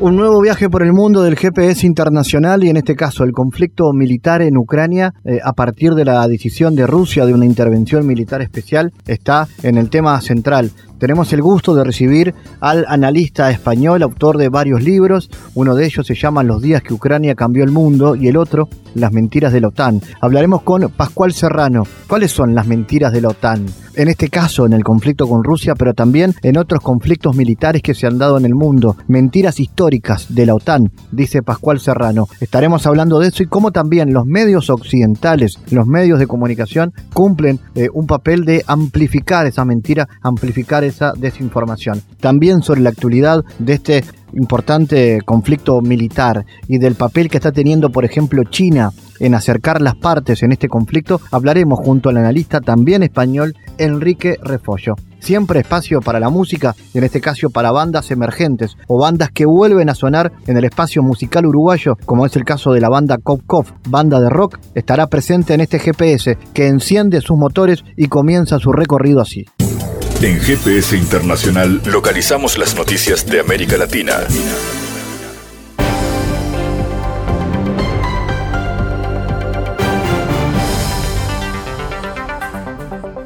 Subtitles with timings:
[0.00, 3.92] Un nuevo viaje por el mundo del GPS internacional y en este caso el conflicto
[3.92, 8.40] militar en Ucrania eh, a partir de la decisión de Rusia de una intervención militar
[8.40, 14.36] especial está en el tema central tenemos el gusto de recibir al analista español, autor
[14.36, 15.30] de varios libros.
[15.54, 18.68] Uno de ellos se llama Los días que Ucrania cambió el mundo y el otro,
[18.94, 20.00] Las mentiras de la OTAN.
[20.20, 21.84] Hablaremos con Pascual Serrano.
[22.08, 23.66] ¿Cuáles son las mentiras de la OTAN?
[23.98, 27.94] En este caso, en el conflicto con Rusia, pero también en otros conflictos militares que
[27.94, 28.96] se han dado en el mundo.
[29.08, 32.28] Mentiras históricas de la OTAN, dice Pascual Serrano.
[32.38, 37.58] Estaremos hablando de eso y cómo también los medios occidentales, los medios de comunicación, cumplen
[37.74, 42.00] eh, un papel de amplificar esa mentira, amplificar esa desinformación.
[42.20, 47.90] También sobre la actualidad de este importante conflicto militar y del papel que está teniendo,
[47.90, 53.02] por ejemplo, China en acercar las partes en este conflicto, hablaremos junto al analista también
[53.02, 54.94] español Enrique Refollo.
[55.20, 59.88] Siempre espacio para la música, en este caso para bandas emergentes o bandas que vuelven
[59.88, 63.42] a sonar en el espacio musical uruguayo, como es el caso de la banda Cop
[63.46, 68.58] Cop, banda de rock, estará presente en este GPS que enciende sus motores y comienza
[68.58, 69.46] su recorrido así.
[70.20, 74.14] En GPS Internacional localizamos las noticias de América Latina.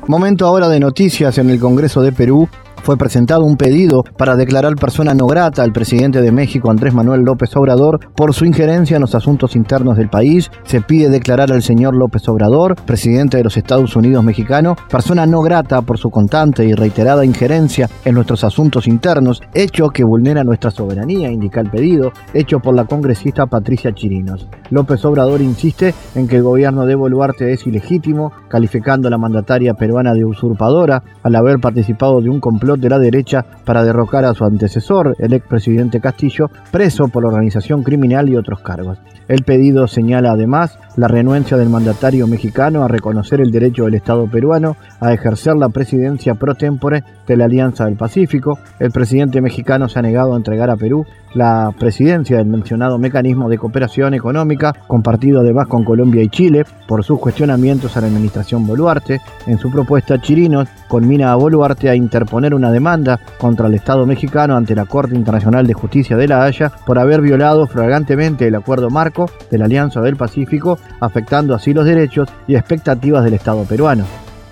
[0.08, 2.48] Momento ahora de noticias en el Congreso de Perú
[2.83, 7.22] fue presentado un pedido para declarar persona no grata al presidente de México, Andrés Manuel
[7.22, 10.50] López Obrador, por su injerencia en los asuntos internos del país.
[10.64, 15.42] Se pide declarar al señor López Obrador, presidente de los Estados Unidos mexicano, persona no
[15.42, 20.71] grata por su constante y reiterada injerencia en nuestros asuntos internos, hecho que vulnera nuestra
[20.71, 24.48] soberanía, indica el pedido, hecho por la congresista Patricia Chirinos.
[24.71, 29.75] López Obrador insiste en que el gobierno de Boluarte es ilegítimo, calificando a la mandataria
[29.75, 34.34] peruana de usurpadora al haber participado de un complot de la derecha para derrocar a
[34.34, 38.99] su antecesor, el expresidente Castillo, preso por la organización criminal y otros cargos.
[39.28, 44.27] El pedido señala además la renuencia del mandatario mexicano a reconocer el derecho del Estado
[44.27, 48.59] peruano a ejercer la presidencia pro tempore de la Alianza del Pacífico.
[48.78, 53.48] El presidente mexicano se ha negado a entregar a Perú la presidencia del mencionado mecanismo
[53.48, 58.66] de cooperación económica, compartido además con Colombia y Chile, por sus cuestionamientos a la administración
[58.66, 59.20] Boluarte.
[59.47, 64.56] En su propuesta, Chirinos conmina a Boluarte a interponer una demanda contra el Estado mexicano
[64.56, 68.91] ante la Corte Internacional de Justicia de La Haya por haber violado flagrantemente el acuerdo
[68.91, 74.04] marco de la Alianza del Pacífico afectando así los derechos y expectativas del Estado peruano.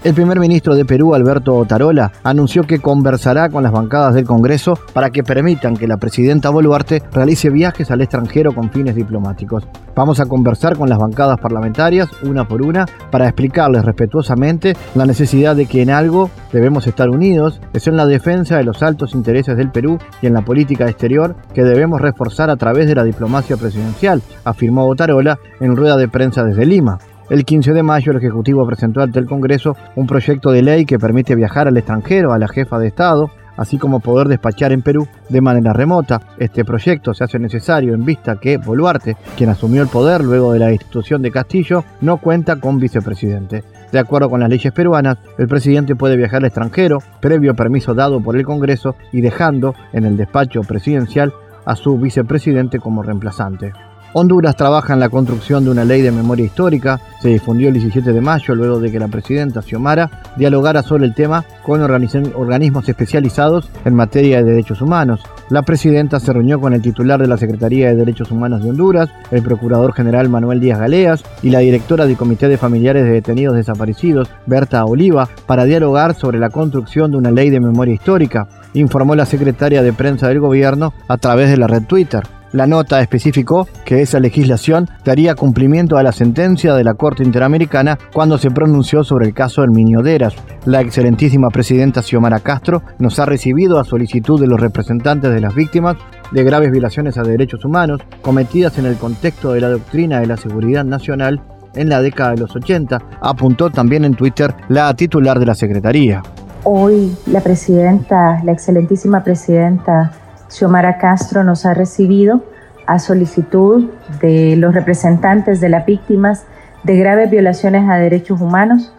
[0.02, 4.78] El primer ministro de Perú, Alberto Otarola, anunció que conversará con las bancadas del Congreso
[4.94, 9.68] para que permitan que la presidenta Boluarte realice viajes al extranjero con fines diplomáticos.
[9.94, 15.54] Vamos a conversar con las bancadas parlamentarias, una por una, para explicarles respetuosamente la necesidad
[15.54, 19.54] de que en algo debemos estar unidos, es en la defensa de los altos intereses
[19.54, 23.58] del Perú y en la política exterior que debemos reforzar a través de la diplomacia
[23.58, 26.98] presidencial, afirmó Otarola en rueda de prensa desde Lima.
[27.30, 30.98] El 15 de mayo el Ejecutivo presentó ante el Congreso un proyecto de ley que
[30.98, 35.06] permite viajar al extranjero a la jefa de Estado, así como poder despachar en Perú
[35.28, 36.20] de manera remota.
[36.38, 40.58] Este proyecto se hace necesario en vista que Boluarte, quien asumió el poder luego de
[40.58, 43.62] la institución de Castillo, no cuenta con vicepresidente.
[43.92, 48.20] De acuerdo con las leyes peruanas, el presidente puede viajar al extranjero previo permiso dado
[48.20, 51.32] por el Congreso y dejando en el despacho presidencial
[51.64, 53.72] a su vicepresidente como reemplazante.
[54.12, 57.00] Honduras trabaja en la construcción de una ley de memoria histórica.
[57.20, 61.14] Se difundió el 17 de mayo luego de que la presidenta Xiomara dialogara sobre el
[61.14, 65.20] tema con organismos especializados en materia de derechos humanos.
[65.48, 69.10] La presidenta se reunió con el titular de la Secretaría de Derechos Humanos de Honduras,
[69.30, 73.54] el procurador general Manuel Díaz Galeas y la directora del Comité de Familiares de Detenidos
[73.54, 79.14] Desaparecidos, Berta Oliva, para dialogar sobre la construcción de una ley de memoria histórica, informó
[79.14, 82.22] la secretaria de prensa del gobierno a través de la red Twitter.
[82.52, 87.96] La nota especificó que esa legislación daría cumplimiento a la sentencia de la Corte Interamericana
[88.12, 89.70] cuando se pronunció sobre el caso del
[90.02, 90.34] Deras.
[90.64, 95.54] La excelentísima presidenta Xiomara Castro nos ha recibido a solicitud de los representantes de las
[95.54, 95.96] víctimas
[96.32, 100.36] de graves violaciones a derechos humanos cometidas en el contexto de la doctrina de la
[100.36, 101.40] seguridad nacional
[101.74, 106.22] en la década de los 80, apuntó también en Twitter la titular de la Secretaría.
[106.64, 110.12] Hoy la presidenta, la excelentísima presidenta
[110.50, 112.44] Xiomara Castro nos ha recibido
[112.86, 113.88] a solicitud
[114.20, 116.44] de los representantes de las víctimas
[116.82, 118.92] de graves violaciones a derechos humanos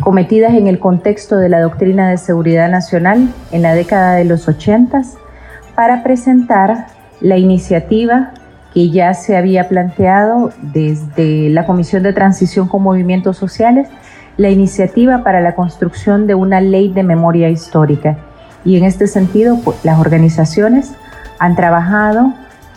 [0.00, 4.48] cometidas en el contexto de la doctrina de seguridad nacional en la década de los
[4.48, 5.02] 80
[5.74, 6.86] para presentar
[7.20, 8.32] la iniciativa
[8.72, 13.88] que ya se había planteado desde la Comisión de Transición con Movimientos Sociales,
[14.36, 18.18] la iniciativa para la construcción de una ley de memoria histórica.
[18.64, 20.92] Y en este sentido, pues, las organizaciones
[21.38, 22.32] han trabajado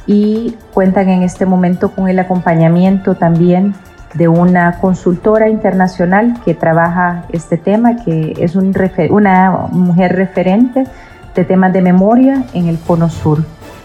[0.06, 3.74] y cuentan en este momento con el acompañamiento también
[4.14, 8.74] de una consultora internacional que trabaja este tema, que es un
[9.10, 10.86] una mujer referente
[11.36, 13.44] de temas de memoria en el Cono Sur.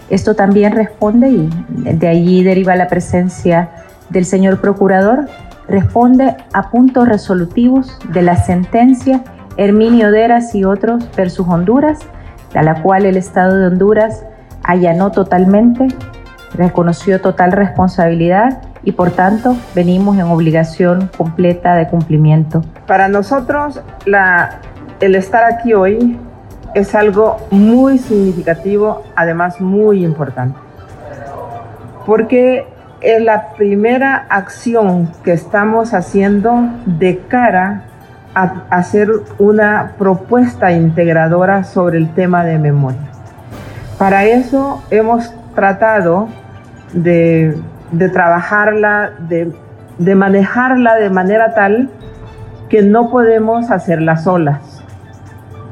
[0.09, 3.69] Esto también responde, y de allí deriva la presencia
[4.09, 5.27] del señor procurador,
[5.67, 9.23] responde a puntos resolutivos de la sentencia
[9.57, 11.99] Herminio Deras y otros versus Honduras,
[12.53, 14.23] a la cual el Estado de Honduras
[14.63, 15.87] allanó totalmente,
[16.53, 22.63] reconoció total responsabilidad y por tanto venimos en obligación completa de cumplimiento.
[22.85, 23.81] Para nosotros
[24.99, 26.17] el estar aquí hoy
[26.73, 30.57] es algo muy significativo, además muy importante,
[32.05, 32.65] porque
[33.01, 37.83] es la primera acción que estamos haciendo de cara
[38.37, 42.99] a hacer una propuesta integradora sobre el tema de memoria.
[43.97, 46.27] Para eso hemos tratado
[46.93, 47.59] de,
[48.13, 49.51] trabajarla, de,
[49.97, 51.89] de manejarla de manera tal
[52.69, 54.83] que no podemos hacerla solas.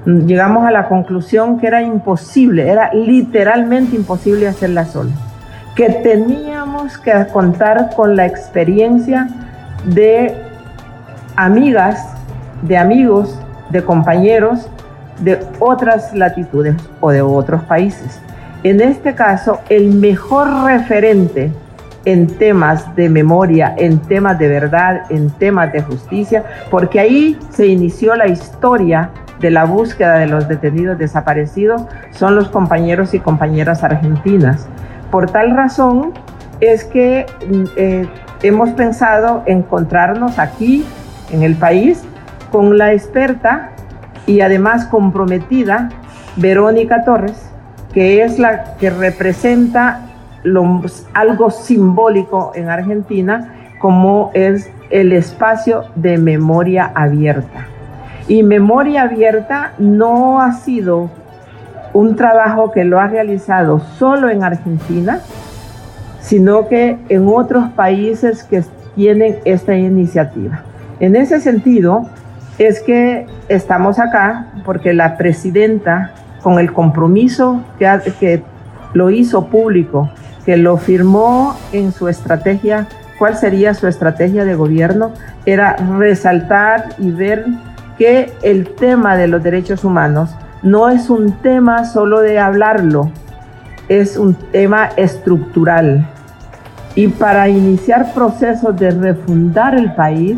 [0.06, 5.12] Llegamos a la conclusión que era imposible, era literalmente imposible hacerla sola,
[5.76, 9.28] que teníamos que contar con la experiencia
[9.84, 10.36] de
[11.36, 12.15] amigas,
[12.62, 14.70] de amigos, de compañeros
[15.20, 18.20] de otras latitudes o de otros países.
[18.64, 21.52] En este caso, el mejor referente
[22.06, 27.68] en temas de memoria, en temas de verdad, en temas de justicia, porque ahí se
[27.68, 29.10] inició la historia
[29.40, 34.68] de la búsqueda de los detenidos desaparecidos, son los compañeros y compañeras argentinas.
[35.12, 36.14] Por tal razón
[36.60, 38.08] es que mm, eh,
[38.44, 40.86] hemos pensado encontrarnos aquí,
[41.32, 42.04] en el país,
[42.56, 43.72] con la experta
[44.26, 45.90] y además comprometida
[46.38, 47.52] Verónica Torres,
[47.94, 50.04] que es la que representa
[51.14, 57.68] algo simbólico en Argentina, como es el espacio de memoria abierta.
[58.30, 61.10] Y memoria abierta no ha sido
[61.92, 65.20] un trabajo que lo ha realizado solo en Argentina,
[66.22, 68.64] sino que en otros países que
[68.96, 70.62] tienen esta iniciativa.
[71.02, 72.08] En ese sentido,
[72.58, 76.12] es que estamos acá porque la presidenta,
[76.42, 78.44] con el compromiso que,
[78.94, 80.10] lo hizo público,
[80.46, 82.88] que lo firmó en su estrategia,
[83.20, 85.12] cuál sería su estrategia de gobierno,
[85.46, 87.46] era resaltar y ver
[87.98, 93.12] que el tema de los derechos humanos no es un tema solo de hablarlo,
[93.90, 96.08] es un tema estructural.
[96.96, 100.38] Y para iniciar procesos de refundar el país,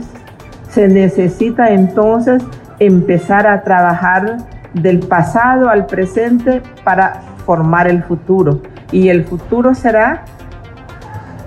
[0.78, 2.44] se necesita entonces
[2.78, 4.38] empezar a trabajar
[4.76, 8.62] del pasado al presente para formar el futuro.
[8.92, 10.24] Y el futuro será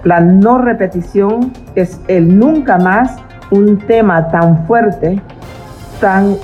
[0.02, 3.18] la no repetición, es el nunca más
[3.52, 5.22] un tema tan fuerte,
[6.00, 6.34] tan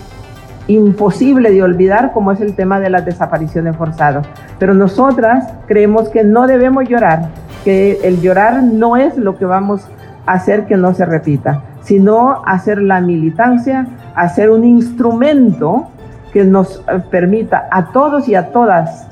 [0.69, 4.28] imposible de olvidar como es el tema de las desapariciones forzadas.
[4.61, 7.31] Pero nosotras creemos que no debemos llorar,
[7.64, 9.88] que el llorar no es lo que vamos
[10.25, 15.88] a hacer que no se repita sino hacer la militancia, hacer un instrumento
[16.33, 19.07] que nos eh, permita a todos y a todas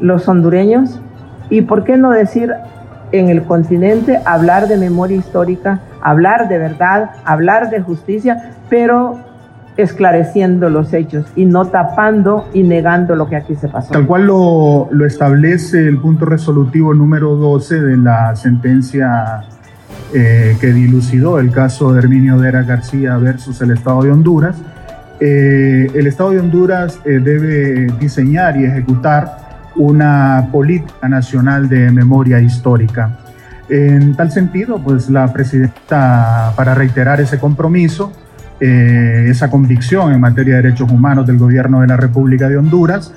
[0.00, 1.00] los hondureños,
[1.50, 2.52] y por qué no decir
[3.12, 9.20] en el continente, hablar de memoria histórica, hablar de verdad, hablar de justicia, pero
[9.76, 13.92] esclareciendo los hechos y no tapando y negando lo que aquí se pasó.
[13.92, 19.44] Tal cual lo, lo establece el punto resolutivo número 12 de la sentencia
[20.14, 24.56] eh, que dilucidó el caso de Herminio Vera García versus el Estado de Honduras.
[25.18, 32.40] Eh, el Estado de Honduras eh, debe diseñar y ejecutar una política nacional de memoria
[32.40, 33.18] histórica.
[33.68, 38.12] En tal sentido, pues la presidenta, para reiterar ese compromiso,
[38.58, 43.12] esa convicción en materia de derechos humanos del gobierno de la República de Honduras,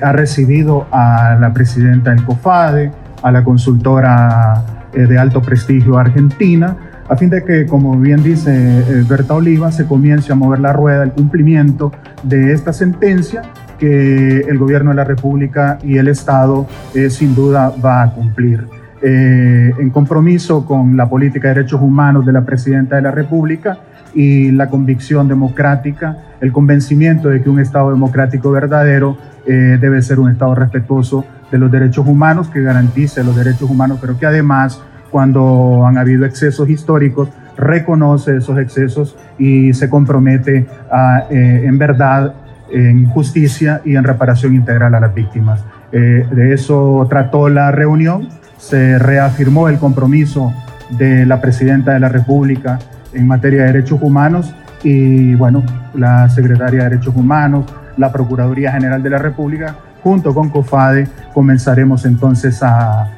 [0.00, 6.76] ha recibido a la presidenta del COFADE, a la consultora eh, de alto prestigio Argentina,
[7.08, 10.72] a fin de que, como bien dice eh, Berta Oliva, se comience a mover la
[10.72, 13.42] rueda el cumplimiento de esta sentencia
[13.78, 18.66] que el gobierno de la República y el Estado eh, sin duda va a cumplir.
[19.02, 23.78] eh, en compromiso con la política de derechos humanos de la Presidenta de la República
[24.14, 30.18] y la convicción democrática, el convencimiento de que un Estado democrático verdadero eh, debe ser
[30.18, 34.80] un Estado respetuoso de los derechos humanos, que garantice los derechos humanos, pero que además,
[35.10, 42.34] cuando han habido excesos históricos, reconoce esos excesos y se compromete a, eh, en verdad,
[42.70, 45.64] en justicia y en reparación integral a las víctimas.
[45.92, 50.52] Eh, de eso trató la reunión, se reafirmó el compromiso
[50.90, 52.78] de la Presidenta de la República
[53.12, 55.62] en materia de derechos humanos y bueno,
[55.94, 59.76] la Secretaria de Derechos Humanos, la Procuraduría General de la República,
[60.06, 63.12] junto con COFADE, comenzaremos entonces a,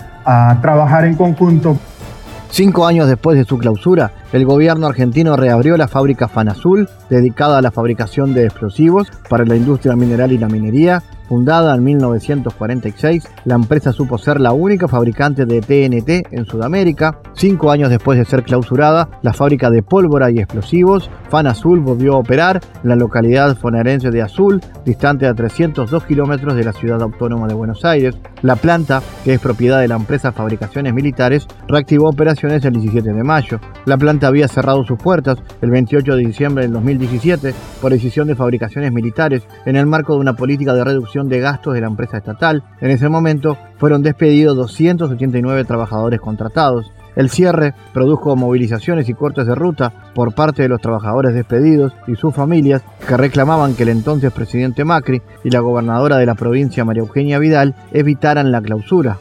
[0.62, 1.76] trabajar en conjunto.
[2.50, 7.62] Cinco años después de su clausura, el gobierno argentino reabrió la fábrica Fanazul, dedicada a
[7.62, 13.54] la fabricación de explosivos para la industria mineral y la minería, Fundada en 1946, la
[13.54, 17.20] empresa supo ser la única fabricante de TNT en Sudamérica.
[17.34, 22.14] Cinco años después de ser clausurada, la fábrica de pólvora y explosivos Fan Azul volvió
[22.14, 27.02] a operar en la localidad fonarense de Azul, distante a 302 kilómetros de la ciudad
[27.02, 28.16] autónoma de Buenos Aires.
[28.40, 33.24] La planta, que es propiedad de la empresa Fabricaciones Militares, reactivó operaciones el 17 de
[33.24, 33.60] mayo.
[33.84, 38.34] La planta había cerrado sus puertas el 28 de diciembre del 2017 por decisión de
[38.34, 42.18] Fabricaciones Militares en el marco de una política de reducción de gastos de la empresa
[42.18, 42.62] estatal.
[42.80, 46.92] En ese momento fueron despedidos 289 trabajadores contratados.
[47.16, 52.14] El cierre produjo movilizaciones y cortes de ruta por parte de los trabajadores despedidos y
[52.14, 56.84] sus familias que reclamaban que el entonces presidente Macri y la gobernadora de la provincia
[56.84, 59.18] María Eugenia Vidal evitaran la clausura.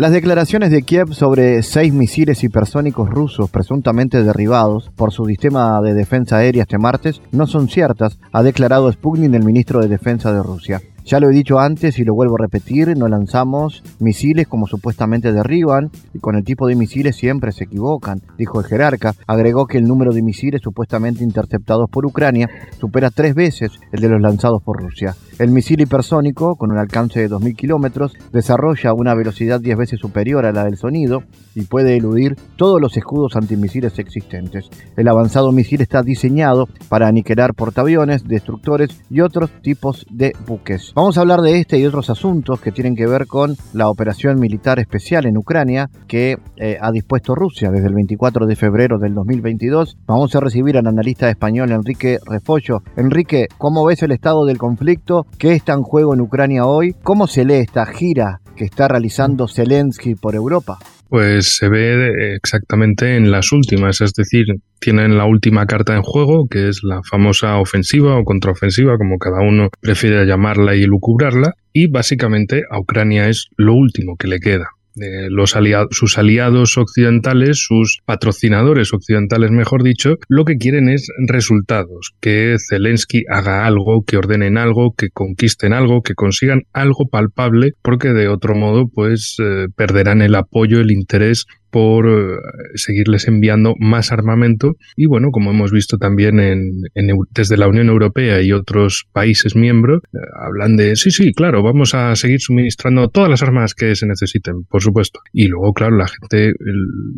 [0.00, 5.92] Las declaraciones de Kiev sobre seis misiles hipersónicos rusos presuntamente derribados por su sistema de
[5.92, 10.42] defensa aérea este martes no son ciertas, ha declarado Sputnik, el ministro de Defensa de
[10.42, 10.80] Rusia.
[11.04, 15.34] Ya lo he dicho antes y lo vuelvo a repetir, no lanzamos misiles como supuestamente
[15.34, 19.12] derriban y con el tipo de misiles siempre se equivocan, dijo el jerarca.
[19.26, 22.48] Agregó que el número de misiles supuestamente interceptados por Ucrania
[22.80, 25.14] supera tres veces el de los lanzados por Rusia.
[25.40, 30.44] El misil hipersónico, con un alcance de 2.000 kilómetros, desarrolla una velocidad 10 veces superior
[30.44, 31.22] a la del sonido
[31.54, 34.68] y puede eludir todos los escudos antimisiles existentes.
[34.98, 40.92] El avanzado misil está diseñado para aniquilar portaaviones, destructores y otros tipos de buques.
[40.94, 44.38] Vamos a hablar de este y otros asuntos que tienen que ver con la operación
[44.38, 49.14] militar especial en Ucrania que eh, ha dispuesto Rusia desde el 24 de febrero del
[49.14, 49.96] 2022.
[50.04, 52.82] Vamos a recibir al analista español Enrique Refollo.
[52.98, 55.24] Enrique, ¿cómo ves el estado del conflicto?
[55.38, 56.94] ¿Qué está en juego en Ucrania hoy?
[57.02, 60.78] ¿Cómo se lee esta gira que está realizando Zelensky por Europa?
[61.08, 64.44] Pues se ve exactamente en las últimas, es decir,
[64.78, 69.40] tienen la última carta en juego, que es la famosa ofensiva o contraofensiva, como cada
[69.40, 74.70] uno prefiere llamarla y lucubrarla, y básicamente a Ucrania es lo último que le queda
[74.94, 82.12] los aliados, sus aliados occidentales, sus patrocinadores occidentales, mejor dicho, lo que quieren es resultados,
[82.20, 88.08] que Zelensky haga algo, que ordenen algo, que conquisten algo, que consigan algo palpable, porque
[88.08, 92.36] de otro modo, pues eh, perderán el apoyo, el interés por eh,
[92.74, 96.82] seguirles enviando más armamento y bueno, como hemos visto también en,
[97.30, 101.94] desde la Unión Europea y otros países miembros, eh, hablan de sí, sí, claro, vamos
[101.94, 105.20] a seguir suministrando todas las armas que se necesiten, por supuesto.
[105.32, 106.52] Y luego, claro, la gente,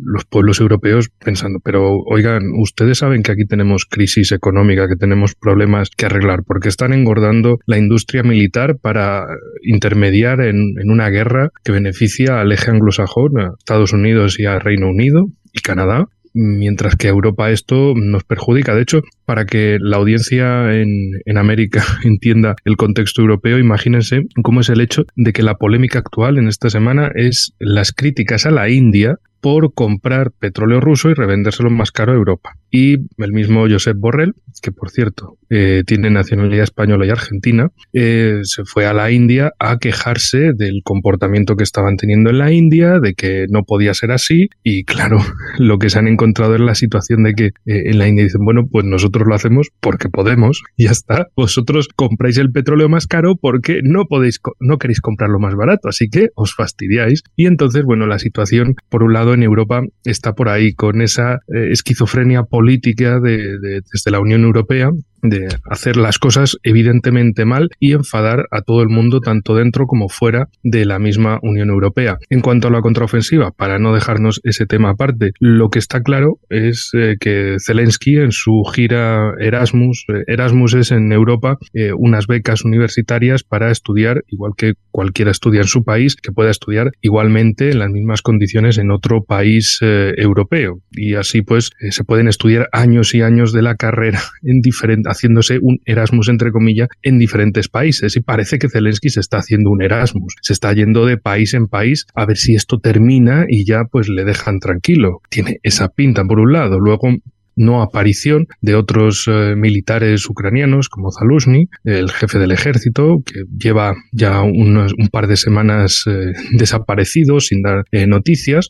[0.05, 5.35] los pueblos europeos pensando, pero oigan, ustedes saben que aquí tenemos crisis económica, que tenemos
[5.35, 9.25] problemas que arreglar, porque están engordando la industria militar para
[9.63, 14.89] intermediar en, en una guerra que beneficia al eje anglosajón, a Estados Unidos y Reino
[14.89, 18.75] Unido y Canadá, mientras que a Europa esto nos perjudica.
[18.75, 24.61] De hecho, para que la audiencia en, en, América entienda el contexto europeo, imagínense cómo
[24.61, 28.51] es el hecho de que la polémica actual en esta semana es las críticas a
[28.51, 32.55] la India por comprar petróleo ruso y revendérselo más caro a Europa.
[32.71, 38.39] Y el mismo Josep Borrell, que por cierto eh, tiene nacionalidad española y argentina, eh,
[38.43, 42.99] se fue a la India a quejarse del comportamiento que estaban teniendo en la India,
[43.01, 44.47] de que no podía ser así.
[44.63, 45.17] Y claro,
[45.59, 48.45] lo que se han encontrado es la situación de que eh, en la India dicen,
[48.45, 51.27] bueno, pues nosotros lo hacemos porque podemos, y ya está.
[51.35, 56.07] Vosotros compráis el petróleo más caro porque no podéis, no queréis comprarlo más barato, así
[56.09, 57.23] que os fastidiáis.
[57.35, 61.35] Y entonces, bueno, la situación, por un lado, en Europa está por ahí, con esa
[61.47, 64.89] eh, esquizofrenia política de, desde la Unión Europea,
[65.23, 70.09] de hacer las cosas evidentemente mal y enfadar a todo el mundo tanto dentro como
[70.09, 72.17] fuera de la misma Unión Europea.
[72.29, 76.39] En cuanto a la contraofensiva, para no dejarnos ese tema aparte, lo que está claro
[76.49, 82.27] es eh, que Zelensky en su gira Erasmus, eh, Erasmus es en Europa eh, unas
[82.27, 87.71] becas universitarias para estudiar, igual que cualquiera estudia en su país, que pueda estudiar igualmente
[87.71, 90.81] en las mismas condiciones en otro país europeo.
[90.91, 95.59] Y así pues se pueden estudiar años y años de la carrera en diferentes haciéndose
[95.61, 98.15] un Erasmus, entre comillas, en diferentes países.
[98.15, 100.35] Y parece que Zelensky se está haciendo un Erasmus.
[100.41, 104.09] Se está yendo de país en país a ver si esto termina y ya pues
[104.09, 105.21] le dejan tranquilo.
[105.29, 106.79] Tiene esa pinta por un lado.
[106.79, 107.09] Luego
[107.55, 113.93] no aparición de otros eh, militares ucranianos como Zaluzny, el jefe del ejército, que lleva
[114.11, 118.69] ya un par de semanas eh, desaparecido sin dar eh, noticias.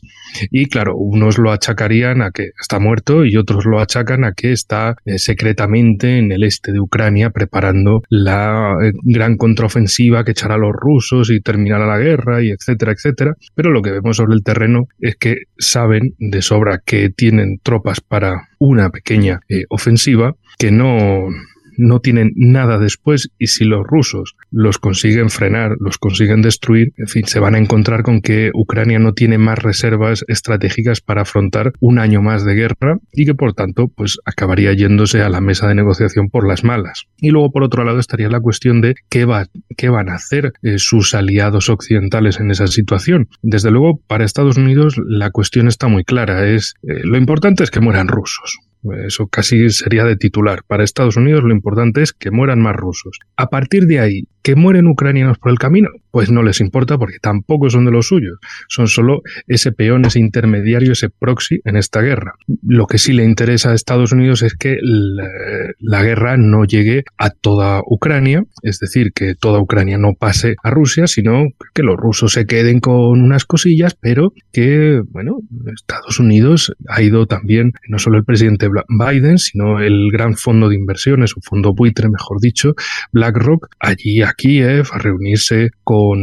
[0.50, 4.52] Y claro, unos lo achacarían a que está muerto y otros lo achacan a que
[4.52, 10.72] está secretamente en el este de Ucrania preparando la gran contraofensiva que echará a los
[10.72, 13.34] rusos y terminará la guerra y etcétera, etcétera.
[13.54, 18.00] Pero lo que vemos sobre el terreno es que saben de sobra que tienen tropas
[18.00, 21.28] para una pequeña eh, ofensiva que no,
[21.76, 27.08] no tienen nada después y si los rusos los consiguen frenar, los consiguen destruir, en
[27.08, 31.72] fin, se van a encontrar con que Ucrania no tiene más reservas estratégicas para afrontar
[31.80, 35.66] un año más de guerra y que por tanto pues acabaría yéndose a la mesa
[35.66, 37.06] de negociación por las malas.
[37.18, 39.46] Y luego por otro lado estaría la cuestión de qué, va,
[39.76, 43.28] qué van a hacer eh, sus aliados occidentales en esa situación.
[43.42, 47.70] Desde luego para Estados Unidos la cuestión está muy clara, es eh, lo importante es
[47.72, 48.60] que mueran rusos.
[49.06, 50.60] Eso casi sería de titular.
[50.66, 53.18] Para Estados Unidos lo importante es que mueran más rusos.
[53.36, 57.16] A partir de ahí, que mueren ucranianos por el camino, pues no les importa porque
[57.18, 58.38] tampoco son de los suyos.
[58.68, 62.34] Son solo ese peón, ese intermediario, ese proxy en esta guerra.
[62.62, 67.30] Lo que sí le interesa a Estados Unidos es que la, guerra no llegue a
[67.30, 72.34] toda Ucrania, es decir, que toda Ucrania no pase a Rusia, sino que los rusos
[72.34, 75.38] se queden con unas cosillas, pero que, bueno,
[75.74, 80.76] Estados Unidos ha ido también, no solo el presidente Biden, sino el gran fondo de
[80.76, 82.74] inversiones, o fondo buitre, mejor dicho,
[83.10, 86.18] BlackRock, allí a Kiev a reunirse con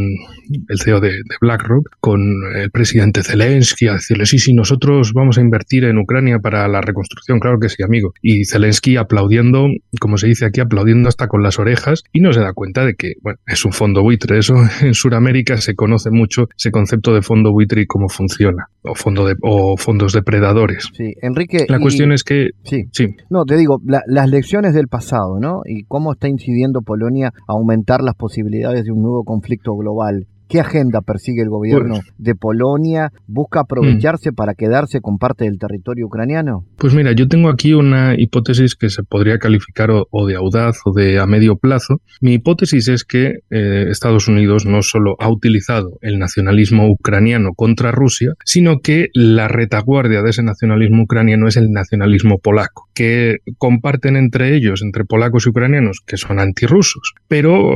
[0.67, 2.21] el CEO de, BlackRock, con
[2.55, 6.81] el presidente Zelensky, a decirle, sí, sí, nosotros vamos a invertir en Ucrania para la
[6.81, 8.13] reconstrucción, claro que sí, amigo.
[8.21, 9.67] Y Zelensky aplaudiendo,
[9.99, 12.95] como se dice aquí, aplaudiendo hasta con las orejas y no se da cuenta de
[12.95, 14.37] que, bueno, es un fondo buitre.
[14.37, 18.95] Eso en Sudamérica se conoce mucho ese concepto de fondo buitre y cómo funciona, o,
[18.95, 20.89] fondo de, o fondos depredadores.
[20.93, 21.65] Sí, Enrique.
[21.67, 22.83] La cuestión es que Sí.
[22.91, 23.07] sí.
[23.29, 25.61] No, te digo, las lecciones del pasado, ¿no?
[25.65, 30.27] Y cómo está incidiendo Polonia a aumentar las posibilidades de un nuevo conflicto global.
[30.51, 33.13] ¿Qué agenda persigue el gobierno pues- de Polonia?
[33.25, 34.35] ¿Busca aprovecharse mm.
[34.35, 36.65] para quedarse con parte del territorio ucraniano?
[36.77, 40.91] Pues mira, yo tengo aquí una hipótesis que se podría calificar o, de audaz o
[40.91, 42.01] de a medio plazo.
[42.19, 47.91] Mi hipótesis es que eh, Estados Unidos no solo ha utilizado el nacionalismo ucraniano contra
[47.91, 54.17] Rusia, sino que la retaguardia de ese nacionalismo ucraniano es el nacionalismo polaco, que comparten
[54.17, 57.71] entre ellos, entre polacos y ucranianos, que son antirrusos, pero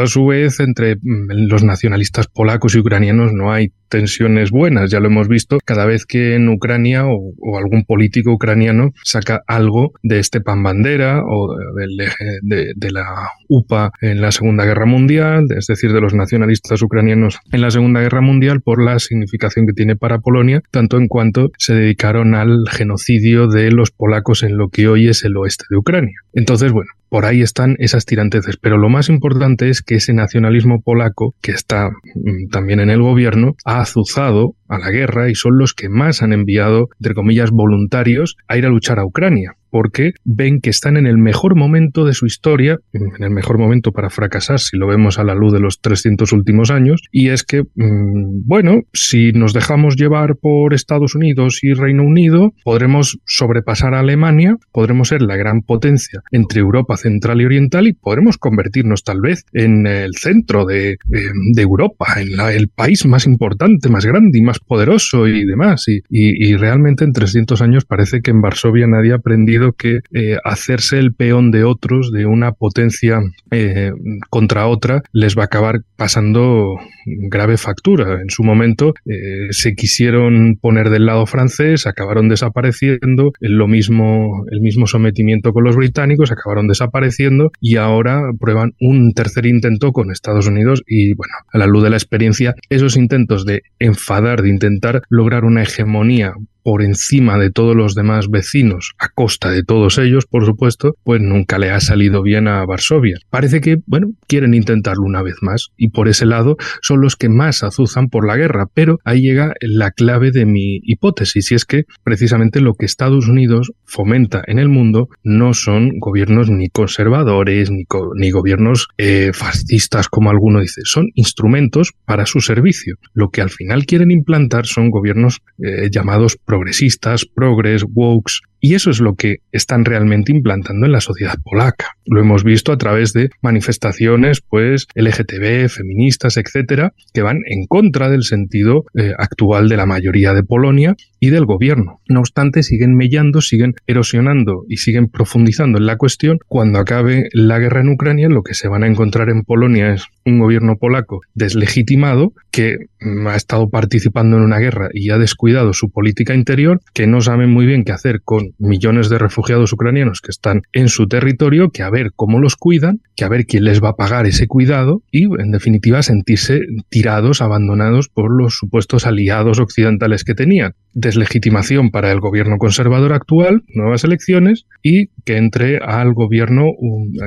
[0.00, 5.00] a su vez entre mm, los nacionalistas polacos y ucranianos no hay tensiones buenas, ya
[5.00, 10.20] lo hemos visto cada vez que en Ucrania o, algún político ucraniano saca algo de
[10.20, 13.04] este pan bandera o de, de, la
[13.48, 18.00] UPA en la Segunda Guerra Mundial, es decir, de los nacionalistas ucranianos en la Segunda
[18.00, 22.64] Guerra Mundial por la significación que tiene para Polonia, tanto en cuanto se dedicaron al
[22.70, 26.20] genocidio de los polacos en lo que hoy es el oeste de Ucrania.
[26.32, 30.80] Entonces, bueno, por ahí están esas tiranteces, pero lo más importante es que ese nacionalismo
[30.80, 35.58] polaco, que está mm, también en el gobierno, ha azuzado a la guerra y son
[35.58, 40.12] los que más han enviado, entre comillas, voluntarios a ir a luchar a Ucrania porque
[40.24, 44.10] ven que están en el mejor momento de su historia, en el mejor momento para
[44.10, 47.62] fracasar si lo vemos a la luz de los 300 últimos años, y es que,
[47.62, 54.00] mm, bueno, si nos dejamos llevar por Estados Unidos y Reino Unido, podremos sobrepasar a
[54.00, 59.20] Alemania, podremos ser la gran potencia entre Europa central y oriental y podremos convertirnos tal
[59.20, 64.42] vez en el centro de, em, Europa, en el país más importante, más grande y
[64.42, 65.84] más poderoso y demás.
[65.88, 70.36] Y, y realmente en 300 años parece que en Varsovia nadie ha aprendido que eh,
[70.44, 73.20] hacerse el peón de otros, de una potencia
[73.50, 73.92] eh,
[74.28, 78.20] contra otra, les va a acabar pasando grave factura.
[78.20, 84.60] En su momento eh, se quisieron poner del lado francés, acabaron desapareciendo, lo mismo, el
[84.60, 90.46] mismo sometimiento con los británicos, acabaron desapareciendo y ahora prueban un tercer intento con Estados
[90.46, 95.02] Unidos y bueno, a la luz de la experiencia, esos intentos de enfadar, de intentar
[95.08, 100.26] lograr una hegemonía por encima de todos los demás vecinos, a costa de todos ellos,
[100.26, 103.18] por supuesto, pues nunca le ha salido bien a Varsovia.
[103.30, 107.28] Parece que, bueno, quieren intentarlo una vez más y por ese lado son los que
[107.28, 111.64] más azuzan por la guerra, pero ahí llega la clave de mi hipótesis y es
[111.64, 117.70] que precisamente lo que Estados Unidos fomenta en el mundo no son gobiernos ni conservadores
[117.70, 117.84] ni,
[118.16, 122.96] ni gobiernos eh, fascistas como alguno dice, son instrumentos para su servicio.
[123.12, 128.90] Lo que al final quieren implantar son gobiernos eh, llamados progresistas, progres, wokes, y eso
[128.90, 131.96] es lo que están realmente implantando en la sociedad polaca.
[132.06, 138.10] Lo hemos visto a través de manifestaciones, pues, LGTB, feministas, etcétera, que van en contra
[138.10, 142.00] del sentido eh, actual de la mayoría de Polonia y del gobierno.
[142.08, 146.38] No obstante, siguen mellando, siguen erosionando y siguen profundizando en la cuestión.
[146.48, 150.06] Cuando acabe la guerra en Ucrania, lo que se van a encontrar en Polonia es
[150.24, 155.72] un gobierno polaco deslegitimado que mm, ha estado participando en una guerra y ha descuidado
[155.72, 160.20] su política interior, que no saben muy bien qué hacer con millones de refugiados ucranianos
[160.20, 163.64] que están en su territorio, que a ver cómo los cuidan, que a ver quién
[163.64, 169.06] les va a pagar ese cuidado y, en definitiva, sentirse tirados, abandonados por los supuestos
[169.06, 170.74] aliados occidentales que tenían.
[170.92, 176.64] Deslegitimación para el gobierno conservador actual, nuevas elecciones y que entre al gobierno,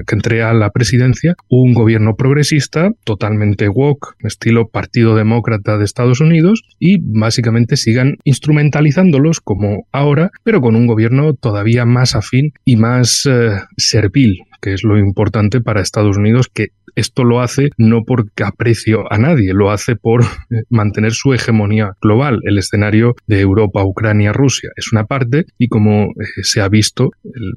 [0.06, 6.20] que entre a la presidencia un gobierno progresista totalmente woke, estilo Partido Demócrata de Estados
[6.20, 12.76] Unidos y básicamente sigan instrumentalizándolos como ahora, pero con un gobierno todavía más afín y
[12.76, 18.04] más eh, servil, que es lo importante para Estados Unidos, que esto lo hace no
[18.06, 22.40] porque aprecio a nadie, lo hace por eh, mantener su hegemonía global.
[22.44, 27.12] El escenario de Europa, Ucrania, Rusia es una parte y como eh, se ha visto,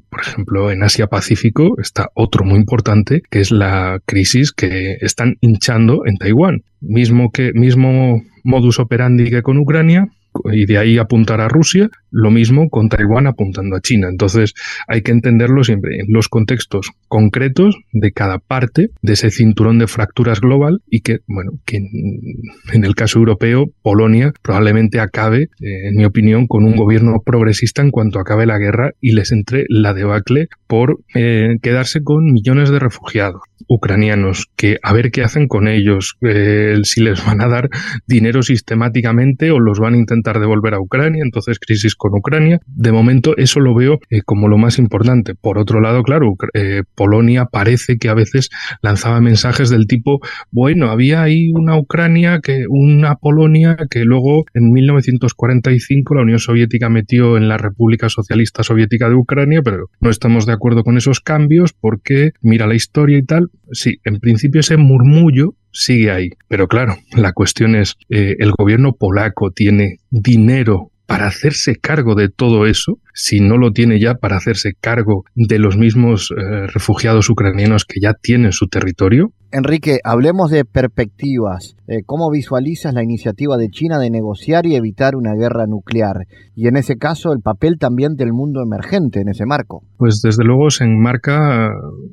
[0.09, 6.03] por ejemplo, en Asia-Pacífico está otro muy importante, que es la crisis que están hinchando
[6.05, 6.63] en Taiwán.
[6.81, 10.07] Mismo que mismo modus operandi que con Ucrania,
[10.51, 14.07] y de ahí apuntar a Rusia, lo mismo con Taiwán apuntando a China.
[14.09, 14.53] Entonces
[14.87, 19.87] hay que entenderlo siempre en los contextos concretos de cada parte de ese cinturón de
[19.87, 25.95] fracturas global y que, bueno, que en el caso europeo, Polonia probablemente acabe, eh, en
[25.95, 29.93] mi opinión, con un gobierno progresista en cuanto acabe la guerra y les entre la
[29.93, 35.67] debacle por eh, quedarse con millones de refugiados ucranianos, que a ver qué hacen con
[35.67, 37.69] ellos, eh, si les van a dar
[38.05, 42.59] dinero sistemáticamente o los van a intentar devolver a Ucrania, entonces crisis con Ucrania.
[42.65, 45.35] De momento eso lo veo eh, como lo más importante.
[45.35, 48.49] Por otro lado, claro, eh, Polonia parece que a veces
[48.81, 50.19] lanzaba mensajes del tipo,
[50.51, 56.89] bueno, había ahí una Ucrania, que una Polonia que luego en 1945 la Unión Soviética
[56.89, 61.21] metió en la República Socialista Soviética de Ucrania, pero no estamos de acuerdo con esos
[61.21, 63.49] cambios porque mira la historia y tal.
[63.71, 66.29] Sí, en principio ese murmullo sigue ahí.
[66.47, 72.29] Pero claro, la cuestión es, eh, ¿el gobierno polaco tiene dinero para hacerse cargo de
[72.29, 72.99] todo eso?
[73.19, 77.99] Si no lo tiene ya para hacerse cargo de los mismos eh, refugiados ucranianos que
[77.99, 79.33] ya tienen su territorio?
[79.51, 81.77] Enrique, hablemos de perspectivas.
[81.87, 86.27] Eh, ¿Cómo visualizas la iniciativa de China de negociar y evitar una guerra nuclear?
[86.53, 89.83] Y en ese caso, el papel también del mundo emergente en ese marco.
[89.95, 91.71] Pues desde luego se enmarca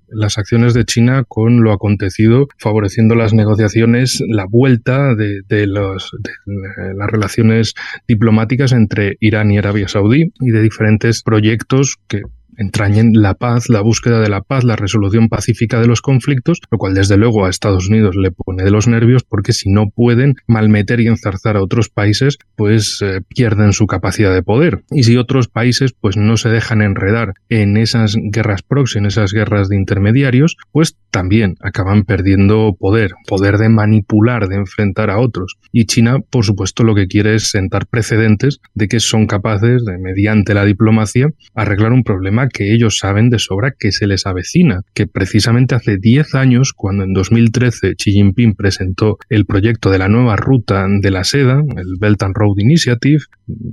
[0.08, 6.94] las acciones de China con lo acontecido, favoreciendo las negociaciones, la vuelta de, los, de
[6.96, 7.74] las relaciones
[8.06, 12.22] diplomáticas entre Irán y Arabia Saudí y de diferentes proyectos que
[12.58, 16.78] entrañen la paz, la búsqueda de la paz, la resolución pacífica de los conflictos, lo
[16.78, 20.34] cual desde luego a Estados Unidos le pone de los nervios porque si no pueden
[20.46, 24.84] malmeter y enzarzar a otros países, pues eh, pierden su capacidad de poder.
[24.90, 29.32] Y si otros países pues no se dejan enredar en esas guerras proxy, en esas
[29.32, 35.56] guerras de intermediarios, pues también acaban perdiendo poder, poder de manipular, de enfrentar a otros.
[35.72, 39.98] Y China, por supuesto, lo que quiere es sentar precedentes de que son capaces de,
[39.98, 44.80] mediante la diplomacia, arreglar un problema que ellos saben de sobra que se les avecina,
[44.94, 50.08] que precisamente hace 10 años, cuando en 2013 Xi Jinping presentó el proyecto de la
[50.08, 53.22] nueva ruta de la seda, el Belt and Road Initiative,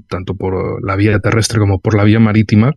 [0.10, 2.74] tanto por la vía terrestre como por la vía marítima,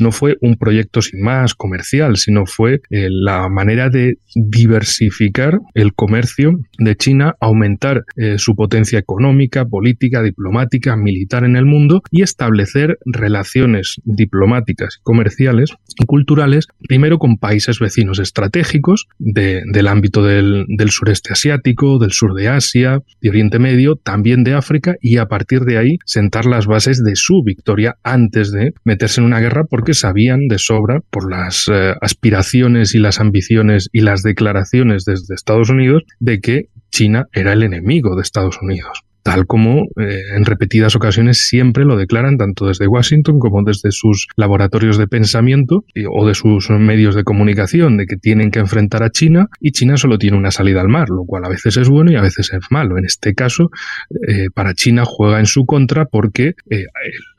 [0.00, 5.94] no fue un proyecto sin más comercial, sino fue eh, la manera de diversificar el
[5.94, 12.22] comercio de China, aumentar eh, su potencia económica, política, diplomática, militar en el mundo y
[12.22, 20.66] establecer relaciones diplomáticas y comerciales y culturales, primero con países vecinos estratégicos del ámbito del,
[20.88, 25.60] sureste asiático, del sur de Asia, de Oriente Medio, también de África, y a partir
[25.60, 29.94] de ahí sentar las bases de su victoria antes de meterse en una guerra porque
[29.94, 35.70] sabían de sobra por las eh, aspiraciones y las ambiciones y las declaraciones desde Estados
[35.70, 39.02] Unidos de que China era el enemigo de Estados Unidos.
[39.26, 44.28] Tal como eh, en repetidas ocasiones siempre lo declaran tanto desde Washington como desde sus
[44.36, 49.10] laboratorios de pensamiento o de sus medios de comunicación, de que tienen que enfrentar a
[49.10, 52.12] China y China solo tiene una salida al mar, lo cual a veces es bueno
[52.12, 52.98] y a veces es malo.
[52.98, 53.72] En este caso,
[54.28, 56.86] eh, para China juega en su contra porque el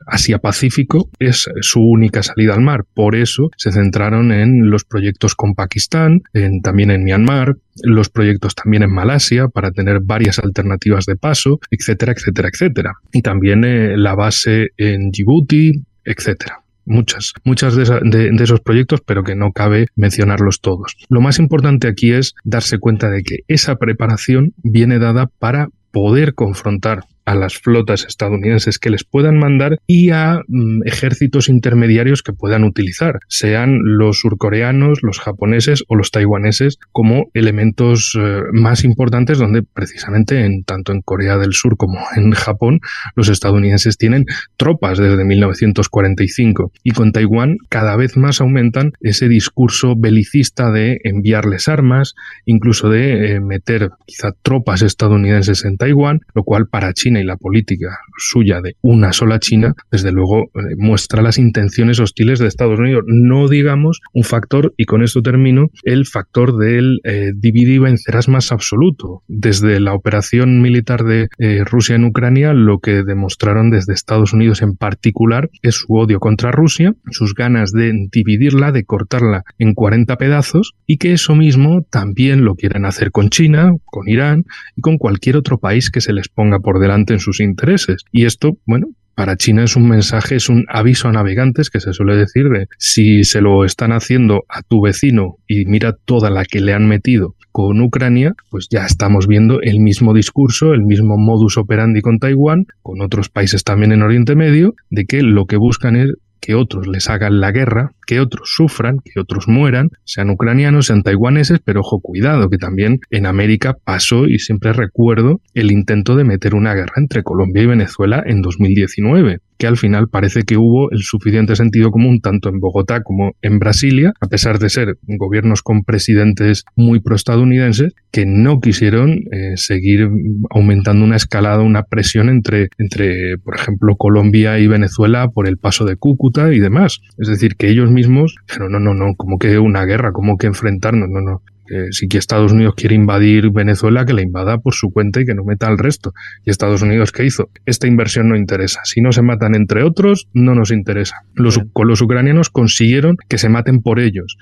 [0.08, 2.84] Asia-Pacífico es su única salida al mar.
[2.94, 8.54] Por eso se centraron en los proyectos con Pakistán, en, también en Myanmar, los proyectos
[8.54, 12.92] también en Malasia para tener varias alternativas de paso, etcétera, etcétera, etcétera.
[13.12, 19.36] Y también eh, la base en Djibouti, etcétera muchas, muchas de, esos proyectos, pero que
[19.36, 20.96] no cabe mencionarlos todos.
[21.08, 26.34] Lo más importante aquí es darse cuenta de que esa preparación viene dada para poder
[26.34, 32.32] confrontar a las flotas estadounidenses que les puedan mandar y a mm, ejércitos intermediarios que
[32.32, 39.36] puedan utilizar, sean los surcoreanos, los japoneses o los taiwaneses como elementos eh, más importantes
[39.38, 42.80] donde precisamente en tanto en Corea del Sur como en Japón
[43.14, 44.24] los estadounidenses tienen
[44.56, 51.68] tropas desde 1945 y con Taiwán cada vez más aumentan ese discurso belicista de enviarles
[51.68, 52.14] armas,
[52.46, 57.36] incluso de eh, meter quizá tropas estadounidenses en Taiwán, lo cual para China y la
[57.36, 62.78] política suya de una sola China, desde luego eh, muestra las intenciones hostiles de Estados
[62.78, 63.04] Unidos.
[63.06, 68.28] No digamos un factor, y con esto termino, el factor del eh, dividir y vencerás
[68.28, 69.22] más absoluto.
[69.28, 74.62] Desde la operación militar de eh, Rusia en Ucrania, lo que demostraron desde Estados Unidos
[74.62, 80.16] en particular es su odio contra Rusia, sus ganas de dividirla, de cortarla en 40
[80.16, 84.44] pedazos, y que eso mismo también lo quieren hacer con China, con Irán
[84.76, 88.02] y con cualquier otro país que se les ponga por delante en sus intereses.
[88.12, 91.92] Y esto, bueno, para China es un mensaje, es un aviso a navegantes que se
[91.92, 96.44] suele decir de si se lo están haciendo a tu vecino y mira toda la
[96.44, 101.16] que le han metido con Ucrania, pues ya estamos viendo el mismo discurso, el mismo
[101.18, 105.56] modus operandi con Taiwán, con otros países también en Oriente Medio, de que lo que
[105.56, 106.12] buscan es
[106.48, 111.02] que otros les hagan la guerra, que otros sufran, que otros mueran, sean ucranianos, sean
[111.02, 116.24] taiwaneses, pero ojo, cuidado, que también en América pasó y siempre recuerdo el intento de
[116.24, 120.90] meter una guerra entre Colombia y Venezuela en 2019 que al final parece que hubo
[120.92, 125.62] el suficiente sentido común tanto en Bogotá como en Brasilia, a pesar de ser gobiernos
[125.62, 130.08] con presidentes muy proestadounidenses, que no quisieron eh, seguir
[130.50, 135.84] aumentando una escalada, una presión entre, entre, por ejemplo, Colombia y Venezuela por el paso
[135.84, 137.00] de Cúcuta y demás.
[137.18, 140.46] Es decir, que ellos mismos dijeron, no, no, no, como que una guerra, como que
[140.46, 141.42] enfrentarnos, no, no
[141.90, 145.34] si que Estados Unidos quiere invadir Venezuela, que la invada por su cuenta y que
[145.34, 146.12] no meta al resto.
[146.44, 147.50] ¿Y Estados Unidos qué hizo?
[147.66, 148.80] Esta inversión no interesa.
[148.84, 151.16] Si no se matan entre otros, no nos interesa.
[151.34, 154.36] Los, con los ucranianos consiguieron que se maten por ellos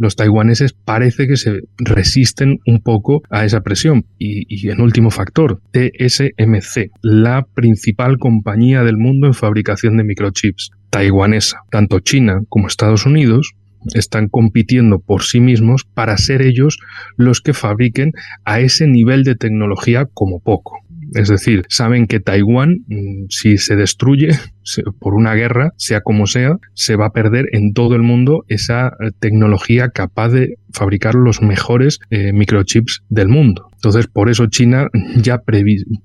[0.00, 4.06] los taiwaneses parece que se resisten un poco a esa presión.
[4.18, 11.58] Y, en último factor, TSMC, la principal compañía del mundo en fabricación de microchips, taiwanesa.
[11.70, 13.52] Tanto China como Estados Unidos
[13.92, 16.78] están compitiendo por sí mismos para ser ellos
[17.18, 18.12] los que fabriquen
[18.46, 20.78] a ese nivel de tecnología como poco.
[21.14, 24.30] Es decir, saben que Taiwán, mm, si se destruye
[25.00, 28.88] por una guerra, sea como sea, se va a perder en todo el mundo esa
[28.88, 33.68] eh, tecnología capaz de fabricar los mejores eh, microchips del mundo.
[33.74, 35.42] Entonces, por eso China, ya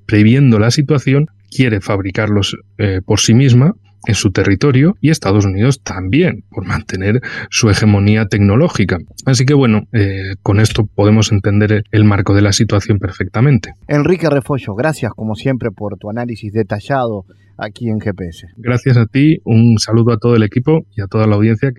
[0.05, 3.75] previendo la situación, quiere fabricarlos eh, por sí misma
[4.07, 8.97] en su territorio y Estados Unidos también por mantener su hegemonía tecnológica.
[9.25, 13.73] Así que bueno, eh, con esto podemos entender el marco de la situación perfectamente.
[13.87, 17.25] Enrique Refollo, gracias como siempre por tu análisis detallado
[17.57, 18.47] aquí en GPS.
[18.57, 21.71] Gracias a ti, un saludo a todo el equipo y a toda la audiencia.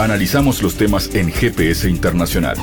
[0.00, 2.56] Analizamos los temas en GPS Internacional.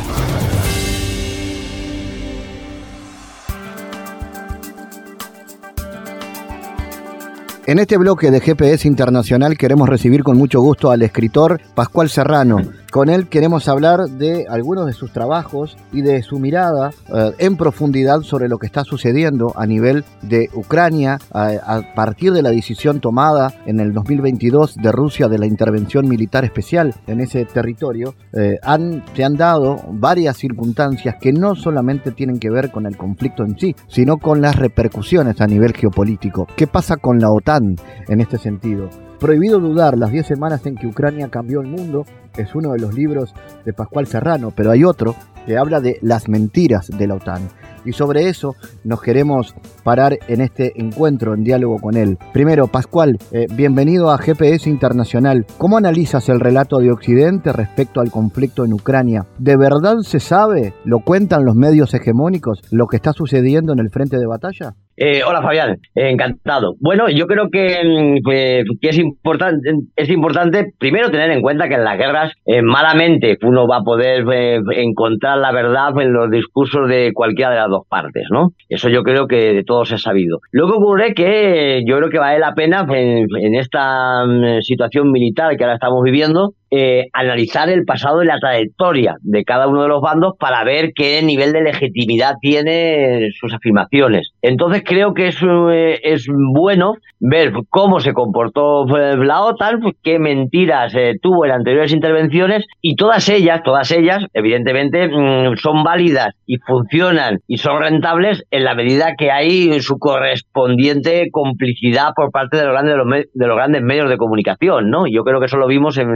[7.69, 12.57] En este bloque de GPS Internacional queremos recibir con mucho gusto al escritor Pascual Serrano,
[12.91, 17.57] con él queremos hablar de algunos de sus trabajos y de su mirada eh, en
[17.57, 22.99] profundidad sobre lo que está sucediendo a nivel de Ucrania a, partir de la decisión
[22.99, 28.15] tomada en el 2022 de Rusia de la intervención militar especial en ese territorio.
[28.33, 32.97] Eh, han, se han dado varias circunstancias que no solamente tienen que ver con el
[32.97, 36.47] conflicto en sí, sino con las repercusiones a nivel geopolítico.
[36.55, 37.75] ¿Qué pasa con la OTAN
[38.07, 38.89] en este sentido?
[39.19, 42.05] Prohibido dudar, las 10 semanas en que Ucrania cambió el mundo,
[42.37, 43.33] es uno de los libros
[43.65, 45.13] de Pascual Serrano, pero hay otro
[45.45, 47.49] que habla de las mentiras de la OTAN.
[47.89, 52.19] Y sobre eso nos queremos parar en este encuentro, en diálogo con él.
[52.33, 55.47] Primero, Pascual, eh, bienvenido a GPS Internacional.
[55.57, 59.23] ¿Cómo analizas el relato de Occidente respecto al conflicto en Ucrania?
[59.39, 63.89] ¿De verdad se sabe, lo cuentan los medios hegemónicos, lo que está sucediendo en el
[63.89, 64.75] frente de batalla?
[65.01, 66.73] Eh, hola Fabián, encantado.
[66.81, 71.75] Bueno, yo creo que, mm, pues, es importante, es importante primero tener en cuenta que
[71.75, 76.29] en las guerras eh, malamente uno va a poder eh, encontrar la verdad en los
[76.29, 78.53] discursos de cualquiera de las dos partes, ¿no?
[78.67, 80.39] Eso yo creo que de todos es sabido.
[80.51, 85.63] Luego ocurre que yo creo que vale la pena en esta mm, situación militar que
[85.63, 90.01] ahora estamos viviendo eh, analizar el pasado y la trayectoria de cada uno de los
[90.01, 94.33] bandos para ver qué nivel de legitimidad tiene sus afirmaciones.
[94.43, 99.95] Entonces creo que es, eh, es bueno ver cómo se comportó eh, la OTAN, pues,
[100.03, 106.35] qué mentiras tuvo en anteriores intervenciones y todas ellas, todas ellas, evidentemente, mm, son válidas
[106.45, 112.57] y funcionan y son rentables en la medida que hay su correspondiente complicidad por parte
[112.57, 115.07] de los grandes, de los, grandes medios de comunicación, ¿no?
[115.07, 116.09] Yo creo que eso lo vimos en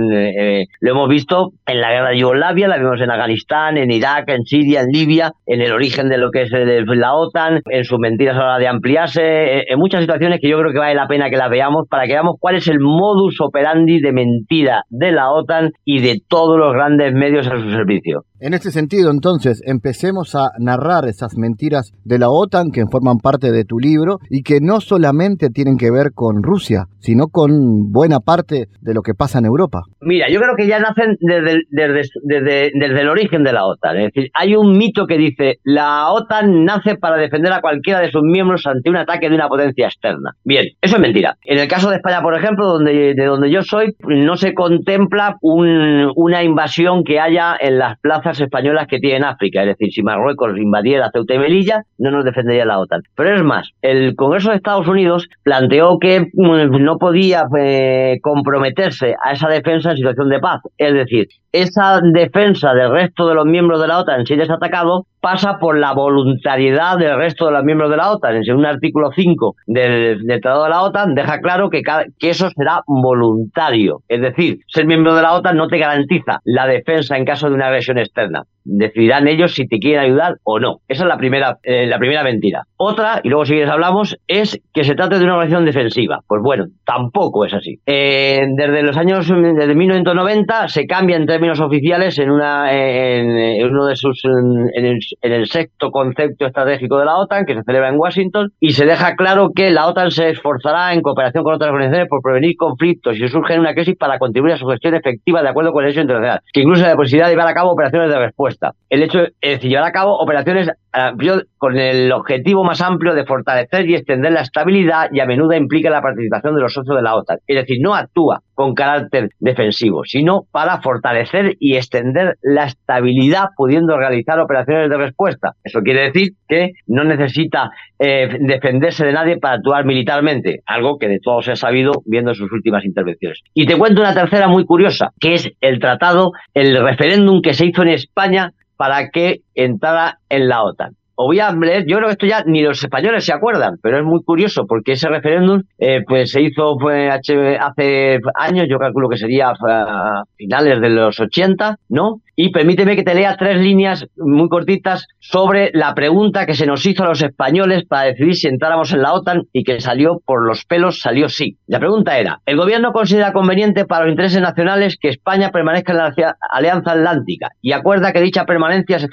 [0.43, 4.29] eh, lo hemos visto en la guerra de Yugoslavia, la vimos en Afganistán, en Irak,
[4.29, 7.99] en Siria, en Libia, en el origen de lo que es la OTAN, en sus
[7.99, 10.95] mentiras a la hora de ampliarse, eh, en muchas situaciones que yo creo que vale
[10.95, 14.83] la pena que las veamos para que veamos cuál es el modus operandi de mentira
[14.89, 18.23] de la OTAN y de todos los grandes medios a su servicio.
[18.45, 23.53] En este sentido, entonces, empecemos a narrar esas mentiras de la OTAN que forman parte
[23.53, 28.19] de tu libro y que no solamente tienen que ver con Rusia, sino con buena
[28.19, 29.83] parte de lo que pasa en Europa.
[30.01, 33.95] Mira, yo creo que ya nacen desde, desde, desde, el origen de la OTAN.
[33.95, 38.11] Es decir, hay un mito que dice, la OTAN nace para defender a cualquiera de
[38.11, 40.31] sus miembros ante un ataque de una potencia externa.
[40.43, 41.37] Bien, eso es mentira.
[41.45, 45.37] En el caso de España, por ejemplo, donde, de donde yo soy, no se contempla
[45.41, 49.61] una invasión que haya en las plazas españolas que tiene África.
[49.61, 53.01] Es decir, si Marruecos invadiera Ceuta y Melilla, no nos defendería la OTAN.
[53.15, 59.15] Pero es más, el Congreso de Estados Unidos planteó que mm, no podía eh, comprometerse
[59.23, 60.61] a esa defensa en situación de paz.
[60.77, 65.05] Es decir, esa defensa del resto de los miembros de la OTAN si es atacado
[65.23, 68.43] pasa por la voluntariedad del resto de los miembros de la OTAN.
[68.43, 71.81] En un artículo 5 del, Tratado de la OTAN deja claro que,
[72.19, 74.01] que eso será voluntario.
[74.09, 77.55] Es decir, ser miembro de la OTAN no te garantiza la defensa en caso de
[77.55, 80.77] una agresión externa decidirán ellos si te quieren ayudar o no.
[80.87, 82.63] Esa es la primera, eh, la primera mentira.
[82.77, 86.19] Otra, y luego si quieres hablamos, es que se trate de una organización defensiva.
[86.27, 87.79] Pues bueno, tampoco es así.
[87.85, 93.85] Eh, desde los años, desde 1990 se cambia en términos oficiales en una, en, uno
[93.85, 97.89] de sus, en el, en el, sexto concepto estratégico de la OTAN que se celebra
[97.89, 101.69] en Washington y se deja claro que la OTAN se esforzará en cooperación con otras
[101.69, 105.49] organizaciones por prevenir conflictos y surgen una crisis para contribuir a su gestión efectiva de
[105.49, 108.17] acuerdo con el derecho internacional, que incluye la posibilidad de llevar a cabo operaciones de
[108.17, 108.52] respuesta
[108.89, 111.13] el hecho es llevar a cabo operaciones ah,
[111.57, 115.89] con el objetivo más amplio de fortalecer y extender la estabilidad y a menudo implica
[115.89, 117.39] la participación de los socios de la OTAN.
[117.47, 123.97] Es decir, no actúa con carácter defensivo, sino para fortalecer y extender la estabilidad pudiendo
[123.97, 125.53] realizar operaciones de respuesta.
[125.63, 131.07] Eso quiere decir que no necesita eh, defenderse de nadie para actuar militarmente, algo que
[131.07, 133.39] de todos ha sabido viendo sus últimas intervenciones.
[133.53, 137.65] Y te cuento una tercera muy curiosa, que es el tratado, el referéndum que se
[137.65, 142.07] hizo en España para que entrara en la OTAN o voy a leer, yo creo
[142.07, 145.61] que esto ya ni los españoles se acuerdan, pero es muy curioso porque ese referéndum
[145.77, 146.75] eh, pues se hizo
[147.11, 152.21] hace años, yo calculo que sería a finales de los 80, ¿no?
[152.35, 156.83] Y permíteme que te lea tres líneas muy cortitas sobre la pregunta que se nos
[156.85, 160.45] hizo a los españoles para decidir si entráramos en la OTAN y que salió por
[160.47, 161.57] los pelos, salió sí.
[161.67, 165.97] La pregunta era, ¿el gobierno considera conveniente para los intereses nacionales que España permanezca en
[165.99, 169.07] la Alianza Atlántica y acuerda que dicha permanencia se,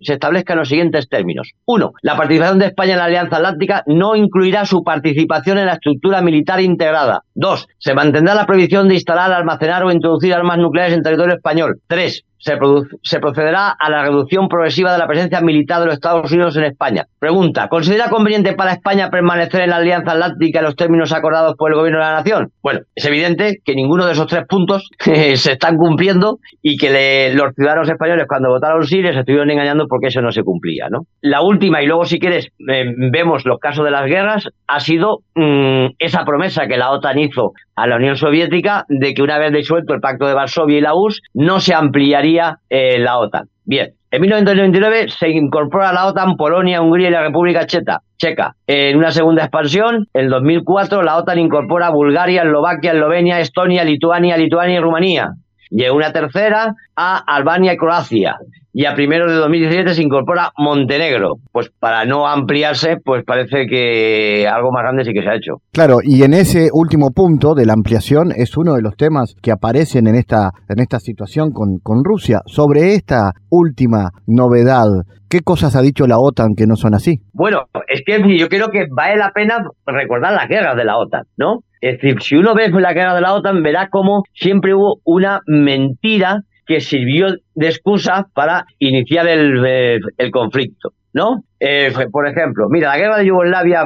[0.00, 1.52] se establezca en los siguientes términos?
[1.66, 5.74] Uno, la participación de España en la Alianza Atlántica no incluirá su participación en la
[5.74, 7.24] estructura militar integrada.
[7.34, 11.80] Dos, se mantendrá la prohibición de instalar, almacenar o introducir armas nucleares en territorio español.
[11.86, 16.56] Tres, se, procederá a la reducción progresiva de la presencia militar de los Estados Unidos
[16.56, 17.06] en España.
[17.18, 21.70] Pregunta, ¿considera conveniente para España permanecer en la Alianza Atlántica en los términos acordados por
[21.70, 22.50] el Gobierno de la Nación?
[22.62, 27.54] Bueno, es evidente que ninguno de esos tres puntos se están cumpliendo y que los
[27.54, 30.88] ciudadanos españoles cuando votaron sí les estuvieron engañando porque eso no se cumplía.
[31.22, 35.20] La última, y luego si quieres eh, vemos los casos de las guerras, ha sido
[35.34, 39.52] mm, esa promesa que la OTAN hizo a la Unión Soviética de que una vez
[39.52, 42.33] disuelto el Pacto de Varsovia y la URSS no se ampliaría
[42.68, 43.48] eh, la OTAN.
[43.64, 48.00] Bien, en 1999 se incorpora a la OTAN Polonia, Hungría y la República Checa.
[48.16, 48.54] Checa.
[48.66, 54.78] En una segunda expansión, en 2004, la OTAN incorpora Bulgaria, Eslovaquia, Eslovenia, Estonia, Lituania, Lituania
[54.78, 55.30] y Rumanía.
[55.70, 58.36] Y en una tercera, a Albania y Croacia.
[58.76, 61.36] y a primero de 2017 se incorpora Montenegro.
[61.52, 65.62] Pues para no ampliarse, pues parece que algo más grande sí que se ha hecho.
[65.72, 69.52] Claro, y en ese último punto de la ampliación es uno de los temas que
[69.52, 72.40] aparecen en esta, en esta situación con, con Rusia.
[72.46, 74.88] Sobre esta última novedad,
[75.30, 77.20] ¿qué cosas ha dicho la OTAN que no son así?
[77.32, 81.22] Bueno, es que yo creo que vale la pena recordar las guerras de la OTAN,
[81.36, 81.60] ¿no?
[81.84, 85.42] Es decir, si uno ve la guerra de la OTAN, verá cómo siempre hubo una
[85.46, 90.94] mentira que sirvió de excusa para iniciar el, eh, conflicto.
[91.12, 91.42] ¿no?
[91.60, 93.84] Eh, por ejemplo, mira, la guerra de Yugoslavia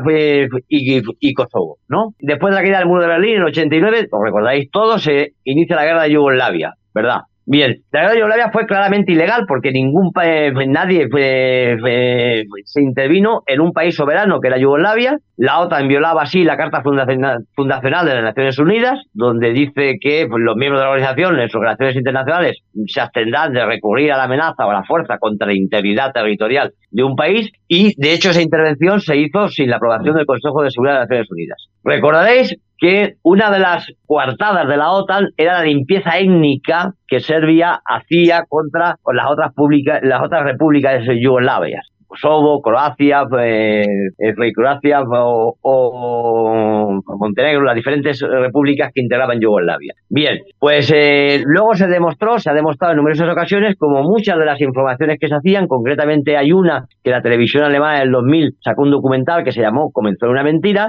[0.69, 2.15] y, y, Kosovo, ¿no?
[2.21, 5.33] Después de la caída del muro de Berlín en el 89, os recordáis todos, se
[5.43, 7.23] inicia la guerra de Yugoslavia, ¿verdad?
[7.51, 10.13] Bien, la guerra de Yugoslavia fue claramente ilegal porque ningún
[10.67, 11.09] nadie
[12.67, 15.17] se intervino en un país soberano que era Yugoslavia.
[15.39, 20.43] La OTAN violaba así la Carta Fundacional de las Naciones Unidas, donde dice que pues,
[20.45, 24.25] los miembros de la organización en sus relaciones internacionales se abstendrán de recurrir a la
[24.25, 28.29] amenaza o a la fuerza contra la integridad territorial de un país y de hecho
[28.29, 31.69] esa intervención se hizo sin la aprobación del Consejo de Seguridad de las Naciones Unidas.
[31.83, 37.81] Recordaréis que una de las coartadas de la OTAN era la limpieza étnica que Serbia
[37.85, 39.53] hacía contra las otras,
[40.03, 41.87] las otras repúblicas yugoslavias.
[42.09, 43.85] Kosovo, Croacia, eh,
[44.19, 49.93] eh Croacia o, Montenegro, las diferentes repúblicas que integraban Yugoslavia.
[50.09, 54.47] Bien, pues eh, luego se demostró, se ha demostrado en numerosas ocasiones, como muchas de
[54.47, 58.57] las informaciones que se hacían, concretamente hay una que la televisión alemana en el 2000
[58.65, 60.89] sacó un documental que se llamó Comenzó una mentira,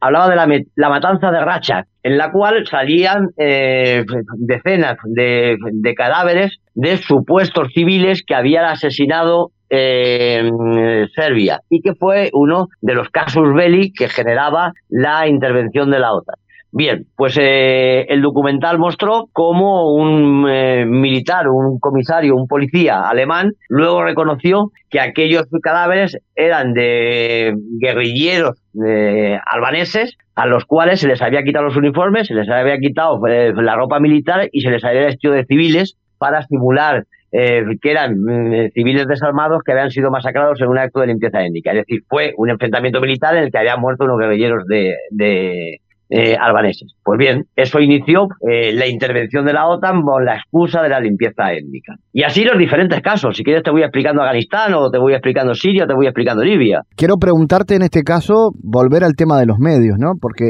[0.00, 4.04] hablaba de la, matanza de Racha, en la cual salían eh,
[4.38, 12.30] decenas de, de, cadáveres de supuestos civiles que habían asesinado en Serbia y que fue
[12.32, 16.36] uno de los casus belli que generaba la intervención de la OTAN.
[16.70, 23.52] Bien, pues eh, el documental mostró cómo un eh, militar, un comisario, un policía alemán
[23.70, 31.22] luego reconoció que aquellos cadáveres eran de guerrilleros eh, albaneses a los cuales se les
[31.22, 35.06] había quitado los uniformes, se les había quitado la ropa militar y se les había
[35.06, 40.60] vestido de civiles para simular eh, que eran mm, civiles desarmados que habían sido masacrados
[40.60, 41.72] en un acto de limpieza étnica.
[41.72, 45.80] Es decir, fue un enfrentamiento militar en el que habían muerto unos guerrilleros de,
[46.10, 46.94] eh, albaneses.
[47.04, 51.00] Pues bien, eso inició eh, la intervención de la OTAN con la excusa de la
[51.00, 51.96] limpieza étnica.
[52.12, 53.36] Y así los diferentes casos.
[53.36, 56.42] Si quieres te voy explicando Afganistán o te voy explicando Siria o te voy explicando
[56.42, 56.82] Libia.
[56.96, 60.12] Quiero preguntarte en este caso, volver al tema de los medios, ¿no?
[60.20, 60.44] Porque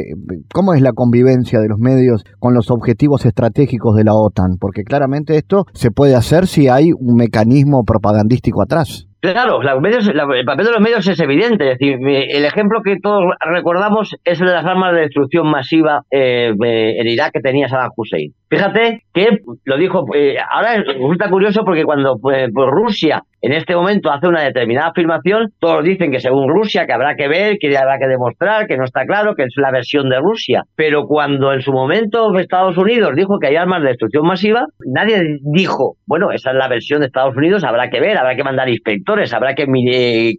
[0.52, 4.58] ¿cómo es la convivencia de los medios con los objetivos estratégicos de la OTAN?
[4.60, 9.07] Porque claramente esto se puede hacer si hay un mecanismo propagandístico atrás.
[9.20, 11.72] Claro, el papel de los medios es evidente.
[11.72, 16.02] Es decir, el ejemplo que todos recordamos es el de las armas de destrucción masiva
[16.10, 18.32] eh, en Irak que tenía Saddam Hussein.
[18.48, 23.74] Fíjate que lo dijo, eh, ahora resulta curioso porque cuando pues, pues, Rusia en este
[23.74, 27.76] momento hace una determinada afirmación, todos dicen que según Rusia, que habrá que ver, que
[27.76, 30.64] habrá que demostrar, que no está claro, que es la versión de Rusia.
[30.74, 35.38] Pero cuando en su momento Estados Unidos dijo que hay armas de destrucción masiva, nadie
[35.42, 38.68] dijo, bueno, esa es la versión de Estados Unidos, habrá que ver, habrá que mandar
[38.68, 39.66] inspectores, habrá que,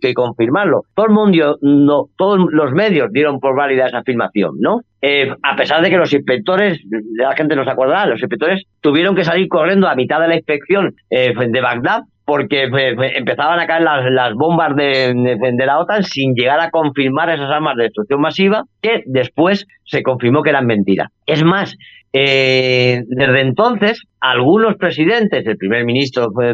[0.02, 0.82] que confirmarlo.
[0.96, 4.82] Todo el mundo, todos los medios dieron por válida esa afirmación, ¿no?
[5.02, 6.78] Eh, a pesar de que los inspectores,
[7.16, 10.36] la gente no se acordará, los inspectores tuvieron que salir corriendo a mitad de la
[10.36, 15.16] inspección eh, de Bagdad porque eh, empezaban a caer las, bombas de,
[15.66, 20.44] la OTAN sin llegar a confirmar esas armas de destrucción masiva, que después se confirmó
[20.44, 21.08] que eran mentiras.
[21.26, 21.76] Es más,
[22.14, 26.54] desde entonces, algunos presidentes, el primer ministro fue,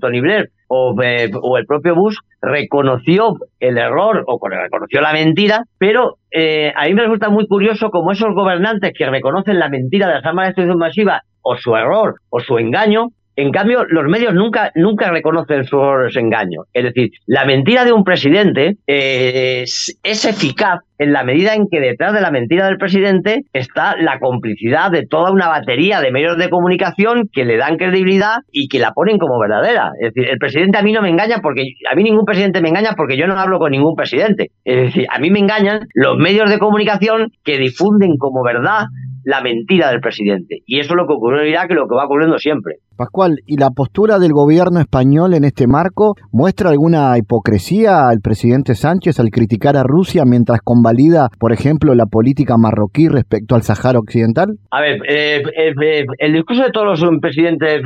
[0.00, 6.18] Tony Blair o, o, el propio Bush, reconoció el error o reconoció la mentira, pero
[6.30, 10.14] eh, a mí me resulta muy curioso como esos gobernantes que reconocen la mentira de
[10.14, 13.08] las armas de destrucción masiva o su error o su engaño,
[13.38, 15.78] en cambio, los medios nunca, nunca reconocen su
[16.16, 16.62] engaño.
[16.72, 21.78] Es decir, la mentira de un presidente eh, es, eficaz en la medida en que
[21.78, 26.36] detrás de la mentira del presidente está la complicidad de toda una batería de medios
[26.36, 29.92] de comunicación que le dan credibilidad y que la ponen como verdadera.
[30.00, 32.70] Es decir, el presidente a mí no me engaña porque a mí ningún presidente me
[32.70, 34.50] engaña porque yo no hablo con ningún presidente.
[34.64, 38.86] Es decir, a mí me engañan los medios de comunicación que difunden como verdad
[39.28, 40.62] la mentira del presidente.
[40.64, 42.76] Y eso es lo que ocurrió en Irak y lo que va ocurriendo siempre.
[42.96, 48.74] Pascual, ¿y la postura del gobierno español en este marco muestra alguna hipocresía al presidente
[48.74, 53.98] Sánchez al criticar a Rusia mientras convalida, por ejemplo, la política marroquí respecto al Sahara
[53.98, 54.48] Occidental?
[54.70, 57.82] A ver, eh, eh, eh, el discurso de todos los presidentes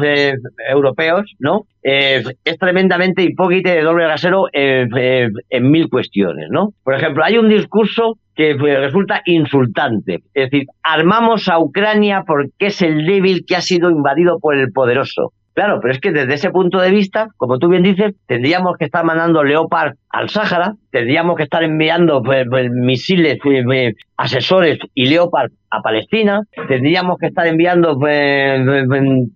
[0.71, 1.63] europeos, ¿no?
[1.83, 6.69] es tremendamente hipócrita y de doble rasero en mil cuestiones, ¿no?
[6.85, 10.23] Por ejemplo, hay un discurso que resulta insultante.
[10.35, 14.73] Es decir, armamos a Ucrania porque es el débil que ha sido invadido por el
[14.73, 15.33] poderoso.
[15.55, 18.87] Claro, pero es que desde ese punto de vista, como tú bien dices, tendríamos que
[18.87, 25.07] estar mandando Leopard al Sáhara, tendríamos que estar enviando pues, pues, misiles, pues, asesores y
[25.07, 27.99] Leopard a Palestina, tendríamos que estar enviando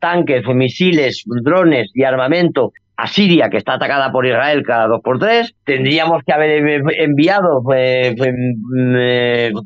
[0.01, 5.19] tanques, misiles, drones y armamento a Siria, que está atacada por Israel cada dos por
[5.19, 5.55] tres.
[5.65, 8.15] Tendríamos que haber enviado eh,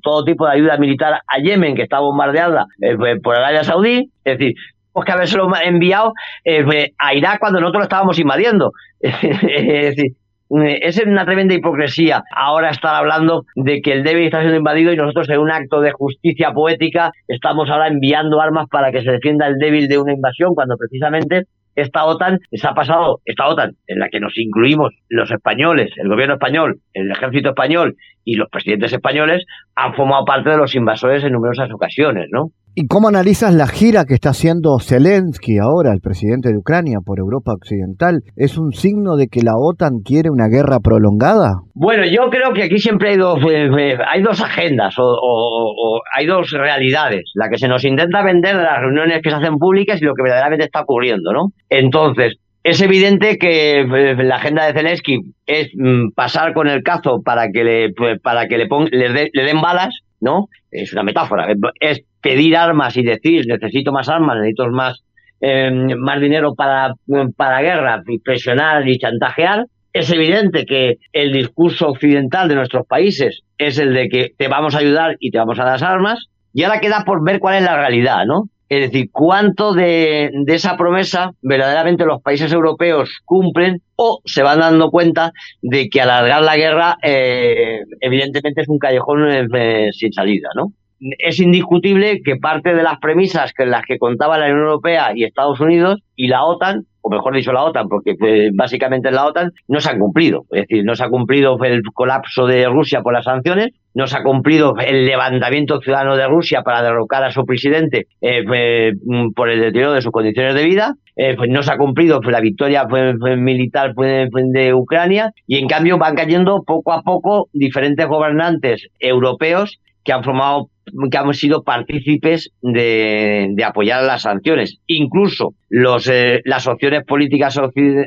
[0.03, 4.11] todo tipo de ayuda militar a Yemen, que está bombardeada eh, por Arabia Saudí.
[4.25, 4.55] Es decir,
[4.93, 6.13] tenemos que habérselo enviado
[6.45, 8.73] eh, a Irak cuando nosotros lo estábamos invadiendo.
[9.01, 10.13] es decir,
[10.51, 14.97] es una tremenda hipocresía ahora estar hablando de que el débil está siendo invadido y
[14.97, 19.47] nosotros en un acto de justicia poética estamos ahora enviando armas para que se defienda
[19.47, 21.45] el débil de una invasión cuando precisamente
[21.75, 26.09] esta OTAN se ha pasado, esta OTAN en la que nos incluimos los españoles, el
[26.09, 29.45] gobierno español, el ejército español y los presidentes españoles
[29.75, 32.51] han formado parte de los invasores en numerosas ocasiones, ¿no?
[32.73, 37.19] ¿Y cómo analizas la gira que está haciendo Zelensky ahora, el presidente de Ucrania, por
[37.19, 38.21] Europa Occidental?
[38.37, 41.51] ¿Es un signo de que la OTAN quiere una guerra prolongada?
[41.75, 46.27] Bueno, yo creo que aquí siempre hay dos, eh, eh, hay dos agendas o, hay
[46.27, 47.33] dos realidades.
[47.35, 50.15] La que se nos intenta vender de las reuniones que se hacen públicas y lo
[50.15, 51.49] que verdaderamente está ocurriendo, ¿no?
[51.69, 57.23] Entonces, es evidente que eh, la agenda de Zelensky es mm, pasar con el cazo
[57.23, 60.49] para que le, pues, para que le, le, le den balas, ¿no?
[60.71, 61.49] Es una metáfora.
[61.81, 65.03] Es pedir armas y decir necesito más armas, necesito más,
[65.41, 66.95] eh, más dinero para,
[67.37, 73.43] para guerra, y presionar y chantajear, es evidente que el discurso occidental de nuestros países
[73.59, 76.63] es el de que te vamos a ayudar y te vamos a dar armas, y
[76.63, 78.45] ahora queda por ver cuál es la realidad, ¿no?
[78.71, 84.61] Es decir, cuánto de, de, esa promesa verdaderamente los países europeos cumplen o se van
[84.61, 90.51] dando cuenta de que alargar la guerra eh, evidentemente es un callejón eh, sin salida,
[90.55, 90.73] ¿no?
[91.01, 95.25] es indiscutible que parte de las premisas que las que contaba la Unión Europea y
[95.25, 98.15] Estados Unidos y la OTAN, o mejor dicho la OTAN, porque
[98.55, 100.45] básicamente la OTAN, no se han cumplido.
[100.51, 104.17] Es decir, no se ha cumplido el colapso de Rusia por las sanciones, no se
[104.17, 109.51] ha cumplido el levantamiento ciudadano de Rusia para derrocar a su presidente eh, mm, por
[109.51, 112.87] el deterioro de sus condiciones de vida, eh, pues no se ha cumplido la victoria
[112.87, 120.13] militar de Ucrania y en cambio van cayendo poco a poco diferentes gobernantes europeos que
[120.13, 120.69] han formado
[121.11, 124.79] que hemos sido partícipes de, apoyar las sanciones.
[124.87, 127.59] Incluso los, eh, las opciones políticas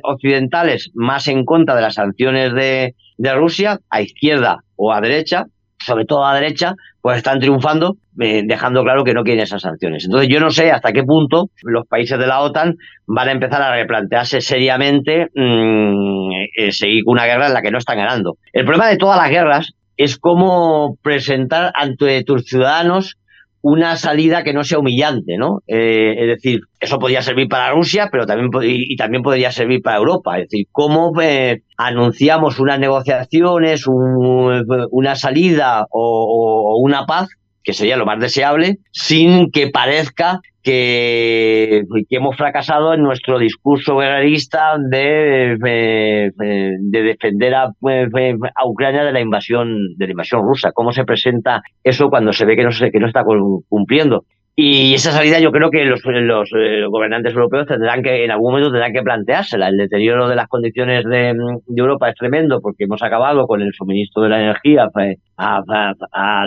[0.03, 2.93] occidentales más en contra de las sanciones de,
[3.35, 5.45] Rusia, a izquierda o a derecha,
[5.79, 10.05] sobre todo a derecha, pues están triunfando, eh, dejando claro que no quieren esas sanciones.
[10.05, 12.75] Entonces yo no sé hasta qué punto los países de la OTAN
[13.05, 17.77] van a empezar a replantearse seriamente mm, eh, seguir una guerra en la que no
[17.77, 18.37] están ganando.
[18.53, 19.73] El problema de todas las guerras
[20.03, 23.17] es como presentar ante tus ciudadanos
[23.61, 25.61] una salida que no sea humillante, ¿no?
[25.67, 29.97] Eh, es decir, eso podría servir para Rusia, pero también y, también podría servir para
[29.97, 30.37] Europa.
[30.37, 37.29] Es decir, cómo eh, anunciamos unas negociaciones, una salida o, una paz
[37.63, 44.77] que sería lo más deseable, sin que parezca que, hemos fracasado en nuestro discurso guerrerista
[44.77, 50.71] de, de, defender a, a, Ucrania de la invasión de la invasión rusa.
[50.73, 53.23] ¿Cómo se presenta eso cuando se ve que no se que no está
[53.67, 54.25] cumpliendo?
[54.55, 58.51] Y esa salida yo creo que los, los, eh, gobernantes europeos tendrán que, en algún
[58.51, 59.67] momento tendrán que planteársela.
[59.67, 61.33] El deterioro de las condiciones de,
[61.75, 65.63] Europa es tremendo porque hemos acabado con el suministro de la energía pues, a,
[66.11, 66.45] a,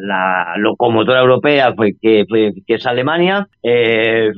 [0.00, 3.46] la locomotora europea pues, que, pues, que es Alemania.
[3.62, 4.32] Eh,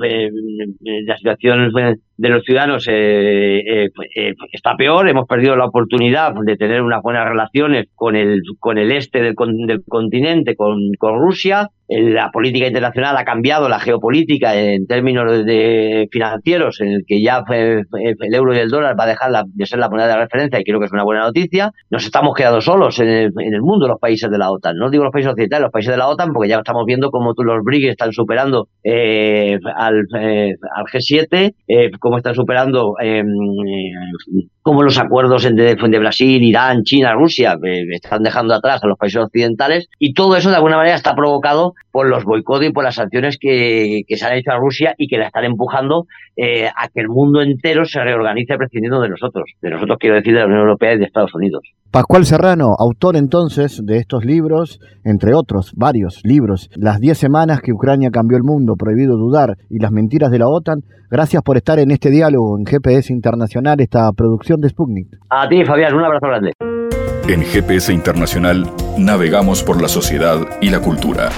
[1.07, 1.73] la situación
[2.17, 5.09] de los ciudadanos eh, eh, eh, está peor.
[5.09, 9.35] Hemos perdido la oportunidad de tener unas buenas relaciones con el, con el este del,
[9.67, 11.69] del continente, con, con Rusia.
[11.87, 17.45] La política internacional ha cambiado la geopolítica en términos de, financieros, en el que ya
[17.51, 20.65] el euro y el dólar va a dejar de ser la moneda de referencia y
[20.65, 21.73] creo que es una buena noticia.
[21.91, 24.77] Nos estamos quedando solos en el, en el mundo, los países de la OTAN.
[24.77, 27.35] No digo los países occidentales, los países de la OTAN, porque ya estamos viendo cómo
[27.37, 31.53] los BRICS están superando al, al G7
[32.05, 33.23] cómo están superando eh,
[34.61, 38.99] cómo los acuerdos de, de, Brasil, Irán, China, Rusia eh, están dejando atrás a los
[38.99, 42.85] países occidentales y todo eso de alguna manera está provocado por los boicots y por
[42.85, 46.05] las sanciones que, se han hecho a Rusia y que la están empujando
[46.37, 49.51] eh, a que el mundo entero se reorganice prescindiendo de nosotros.
[49.63, 51.63] De nosotros quiero decir de la Unión Europea y de Estados Unidos.
[51.95, 57.73] Pascual Serrano, autor entonces de estos libros, entre otros varios libros, Las 10 semanas que
[57.73, 61.79] Ucrania cambió el mundo, Prohibido dudar y las mentiras de la OTAN, gracias por estar
[61.79, 65.07] en este diálogo en GPS Internacional, esta producción de Sputnik.
[65.31, 66.53] A ti, Fabián, un abrazo grande.
[67.29, 68.69] En GPS Internacional
[68.99, 71.29] navegamos por la sociedad y la cultura.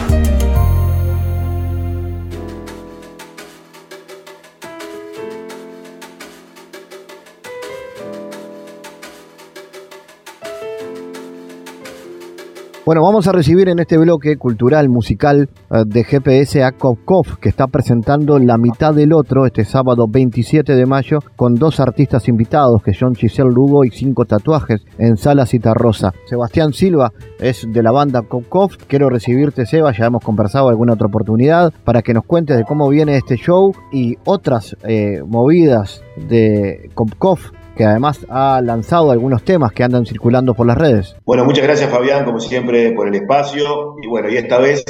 [12.87, 17.49] Bueno, vamos a recibir en este bloque cultural, musical eh, de GPS a Kovkov, que
[17.49, 22.85] está presentando La mitad del otro este sábado 27 de mayo con dos artistas invitados,
[22.85, 26.13] que son Giselle Lugo y cinco tatuajes en Sala Citarrosa.
[26.27, 27.11] Sebastián Silva
[27.41, 28.77] es de la banda Kovkov.
[28.87, 32.89] Quiero recibirte, Seba, ya hemos conversado alguna otra oportunidad, para que nos cuentes de cómo
[32.89, 37.41] viene este show y otras eh, movidas de Kovkov
[37.77, 41.15] que además ha lanzado algunos temas que andan circulando por las redes.
[41.25, 43.95] Bueno, muchas gracias Fabián, como siempre, por el espacio.
[44.03, 44.85] Y bueno, y esta vez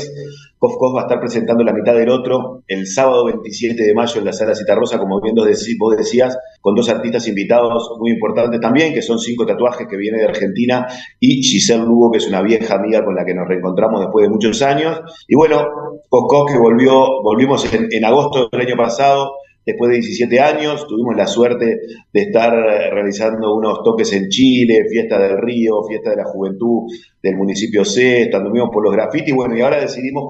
[0.59, 4.25] Kof va a estar presentando la mitad del otro el sábado 27 de mayo en
[4.25, 5.35] la sala Citarrosa, como bien
[5.79, 10.19] vos decías, con dos artistas invitados muy importantes también, que son cinco tatuajes que viene
[10.19, 10.87] de Argentina,
[11.21, 14.31] y Giselle Lugo, que es una vieja amiga con la que nos reencontramos después de
[14.31, 15.01] muchos años.
[15.29, 15.65] Y bueno,
[16.09, 19.33] Kof que volvió, volvimos en agosto del año pasado,
[19.67, 20.87] después de 17 años.
[20.87, 21.81] Tuvimos la suerte
[22.13, 26.85] de estar eh, realizando unos toques en Chile, Fiesta del Río, Fiesta de la Juventud
[27.21, 30.25] del municipio C, anduvimos por los grafitis, bueno, y ahora decidimos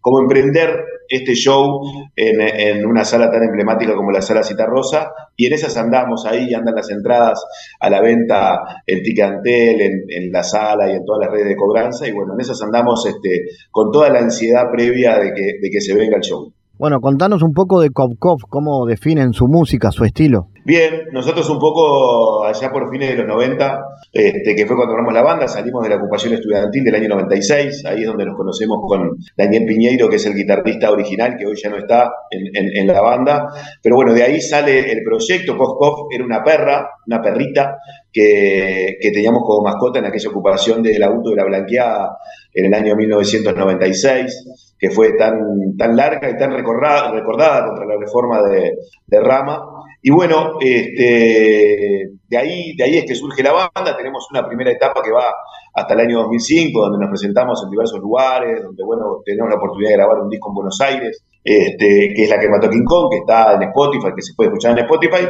[0.00, 1.82] cómo, emprender este show
[2.16, 6.74] en, una sala tan emblemática como la Sala Citarrosa, y en esas andamos ahí, andan
[6.74, 7.44] las entradas
[7.78, 12.08] a la venta en Ticantel, en, la sala y en todas las redes de cobranza,
[12.08, 15.34] y bueno, en esas andamos este, con toda la ansiedad previa de
[15.70, 16.50] que se venga el show.
[16.82, 20.48] Bueno, contanos un poco de Kovkov, cómo definen su música, su estilo.
[20.64, 23.80] Bien, nosotros un poco allá por fines de los 90,
[24.12, 27.84] este, que fue cuando formamos la banda, salimos de la ocupación estudiantil del año 96,
[27.86, 31.56] ahí es donde nos conocemos con Daniel Piñeiro, que es el guitarrista original, que hoy
[31.60, 33.48] ya no está en, la banda,
[33.82, 37.78] pero bueno, de ahí sale el proyecto, Kovkov era una perra, una perrita,
[38.12, 42.18] que, teníamos como mascota en aquella ocupación del auto de la blanqueada
[42.54, 48.42] en el año 1996 que fue tan, tan larga y tan recordada contra la reforma
[48.42, 48.74] de,
[49.20, 49.62] Rama.
[50.04, 54.72] Y bueno, este, de, ahí, de ahí es que surge la banda, tenemos una primera
[54.72, 55.32] etapa que va
[55.74, 59.90] hasta el año 2005, donde nos presentamos en diversos lugares, donde bueno, tenemos la oportunidad
[59.90, 63.10] de grabar un disco en Buenos Aires, este, que es la que mató King Kong,
[63.12, 65.28] que está en Spotify, que se puede escuchar en Spotify.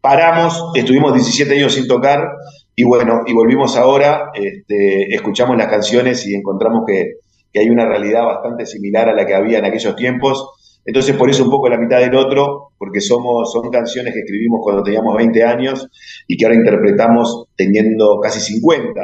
[0.00, 2.20] Paramos, estuvimos 17 años sin tocar
[2.74, 7.12] y bueno, y volvimos ahora, este, escuchamos las canciones y encontramos que,
[7.52, 10.80] que hay una realidad bastante similar a la que había en aquellos tiempos.
[10.84, 14.60] Entonces, por eso un poco la mitad del otro, porque somos, son canciones que escribimos
[14.62, 15.88] cuando teníamos 20 años
[16.26, 19.00] y que ahora interpretamos teniendo casi 50.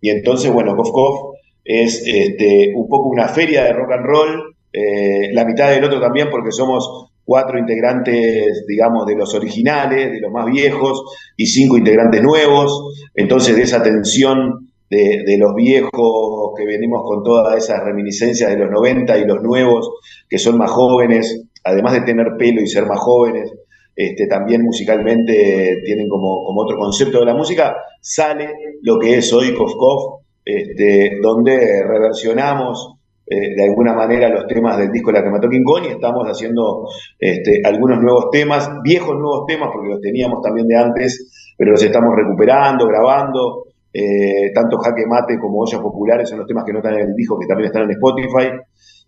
[0.00, 5.32] Y entonces, bueno, Kof es este, un poco una feria de rock and roll, eh,
[5.32, 10.32] la mitad del otro también porque somos cuatro integrantes, digamos, de los originales, de los
[10.32, 11.02] más viejos,
[11.36, 12.94] y cinco integrantes nuevos.
[13.14, 18.70] Entonces, de esa tensión de, los viejos que venimos con todas esas reminiscencias de los
[18.70, 19.90] 90 y los nuevos
[20.28, 23.52] que son más jóvenes, además de tener pelo y ser más jóvenes,
[23.94, 28.48] este, también musicalmente tienen como, otro concepto de la música, sale
[28.82, 32.94] lo que es hoy Kof este, donde reversionamos
[33.30, 36.24] eh, de alguna manera los temas del disco La que mató King Kong y estamos
[36.26, 41.72] haciendo este, algunos nuevos temas, viejos nuevos temas porque los teníamos también de antes, pero
[41.72, 46.72] los estamos recuperando, grabando, eh, tanto Jaque Mate como Ollas Populares son los temas que
[46.72, 48.50] no están en el disco, que también están en Spotify.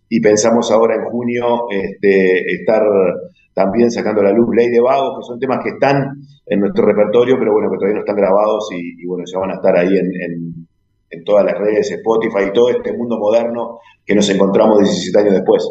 [0.09, 2.83] Y pensamos ahora en junio este, estar
[3.53, 5.95] también sacando a la luz Ley de Vagos, que son temas que están
[6.45, 9.55] en nuestro repertorio, pero bueno, que todavía no están grabados y, bueno, ya van a
[9.55, 10.67] estar ahí en,
[11.11, 15.33] en todas las redes, Spotify y todo este mundo moderno que nos encontramos 17 años
[15.33, 15.69] después.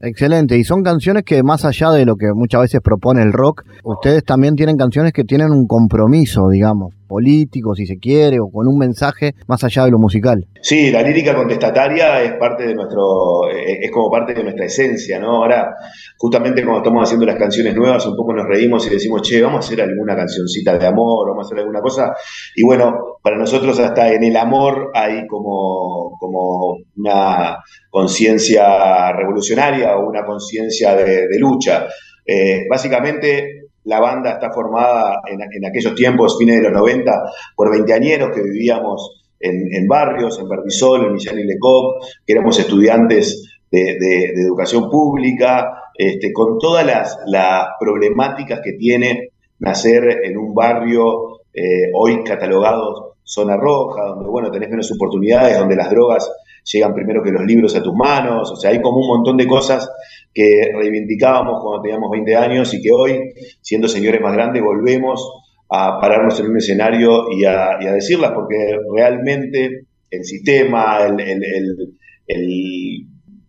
[0.00, 3.64] Excelente, y son canciones que más allá de lo que muchas veces propone el rock,
[3.82, 8.66] ustedes también tienen canciones que tienen un compromiso, digamos político, si se quiere, o con
[8.68, 10.46] un mensaje más allá de lo musical.
[10.60, 15.18] Sí, la lírica contestataria es parte de nuestro, eh, es como parte de nuestra esencia,
[15.18, 15.36] ¿no?
[15.36, 15.74] Ahora,
[16.18, 19.64] justamente cuando estamos haciendo las canciones nuevas, un poco nos reímos y decimos, che, vamos
[19.64, 22.12] a hacer alguna cancioncita de amor, vamos a hacer alguna cosa.
[22.54, 27.58] Y bueno, para nosotros hasta en el amor hay como, como una
[27.90, 31.86] conciencia revolucionaria o una conciencia de, lucha.
[32.28, 33.55] Eh, básicamente
[33.86, 37.12] la banda está formada en, aquellos tiempos, fines de los 90,
[37.54, 43.60] por veinteañeros que vivíamos en, barrios, en Barbizol, en Millán y Lecoq, que éramos estudiantes
[43.70, 49.30] de, educación pública, este, con todas las, problemáticas que tiene
[49.60, 55.76] nacer en un barrio eh, hoy catalogado zona roja, donde bueno, tenés menos oportunidades, donde
[55.76, 56.30] las drogas
[56.64, 59.46] llegan primero que los libros a tus manos, o sea, hay como un montón de
[59.46, 59.88] cosas
[60.36, 63.18] que reivindicábamos cuando teníamos 20 años y que hoy,
[63.62, 65.32] siendo señores más grandes, volvemos
[65.70, 71.08] a pararnos en un escenario y a, decirlas, porque realmente el sistema,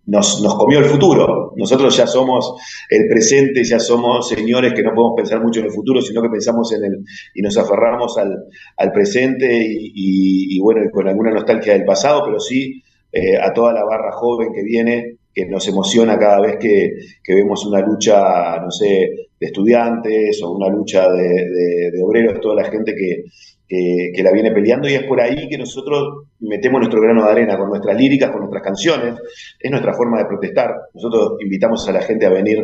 [0.06, 1.52] nos, nos comió el futuro.
[1.58, 2.56] Nosotros ya somos
[2.90, 6.30] el presente, ya somos señores que no podemos pensar mucho en el futuro, sino que
[6.30, 7.04] pensamos en el
[7.36, 8.34] y nos aferramos al,
[8.78, 12.82] al presente y, bueno, con alguna nostalgia del pasado, pero sí
[13.12, 16.92] eh, a toda la barra joven que viene, que nos emociona cada vez que,
[17.24, 19.10] que vemos una lucha, no sé,
[19.40, 23.26] de estudiantes o una lucha de, de obreros, toda la gente que,
[23.68, 27.58] que, la viene peleando y es por ahí que nosotros metemos nuestro grano de arena
[27.58, 29.16] con nuestras líricas, con nuestras canciones,
[29.60, 30.74] es nuestra forma de protestar.
[30.94, 32.60] Nosotros invitamos a la gente a venir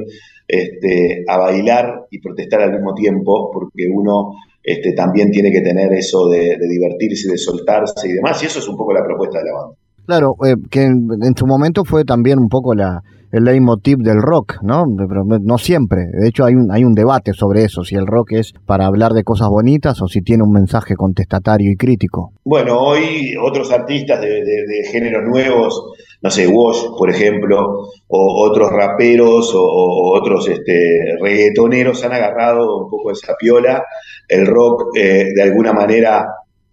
[0.47, 4.33] este, a bailar y protestar al mismo tiempo, porque uno
[4.63, 8.67] este, también tiene que tener eso de, divertirse, de soltarse y demás, y eso es
[8.67, 9.77] un poco la propuesta de la banda.
[10.05, 13.01] Claro, eh, que en, su momento fue también un poco la,
[13.31, 14.83] el leitmotiv del rock, ¿no?
[14.95, 16.01] Pero no siempre.
[16.11, 19.13] De hecho, hay un, hay un debate sobre eso, si el rock es para hablar
[19.13, 22.33] de cosas bonitas o si tiene un mensaje contestatario y crítico.
[22.43, 27.57] Bueno, hoy otros artistas de, de, géneros nuevos, no sé, Wash, por ejemplo,
[28.07, 33.83] o otros raperos o, otros este, reggaetoneros han agarrado un poco esa piola.
[34.27, 36.27] El rock, eh, de alguna manera,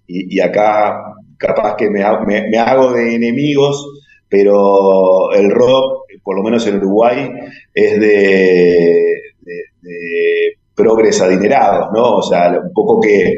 [0.06, 1.09] y, acá
[1.40, 2.04] capaz que me,
[2.48, 3.84] me, hago de enemigos,
[4.28, 7.28] pero el rock por lo menos en Uruguay,
[7.74, 12.16] es de, de, progres adinerados, ¿no?
[12.16, 13.34] O sea, un poco que,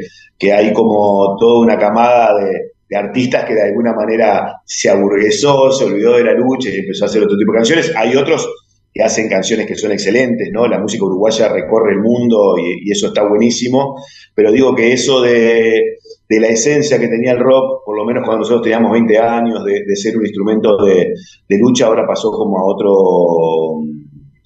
[0.51, 6.15] hay como toda una camada de, artistas que de alguna manera se aburguesó, se olvidó
[6.15, 7.91] de la lucha y empezó a hacer otro tipo de canciones.
[7.95, 8.47] Hay otros
[8.93, 10.67] que hacen canciones que son excelentes, ¿no?
[10.67, 13.99] La música uruguaya recorre el mundo y, eso está buenísimo,
[14.35, 15.97] pero digo que eso de,
[16.39, 19.95] la esencia que tenía el rock, por lo menos cuando nosotros teníamos 20 años, de,
[19.95, 21.13] ser un instrumento de,
[21.59, 22.91] lucha, ahora pasó como a otro,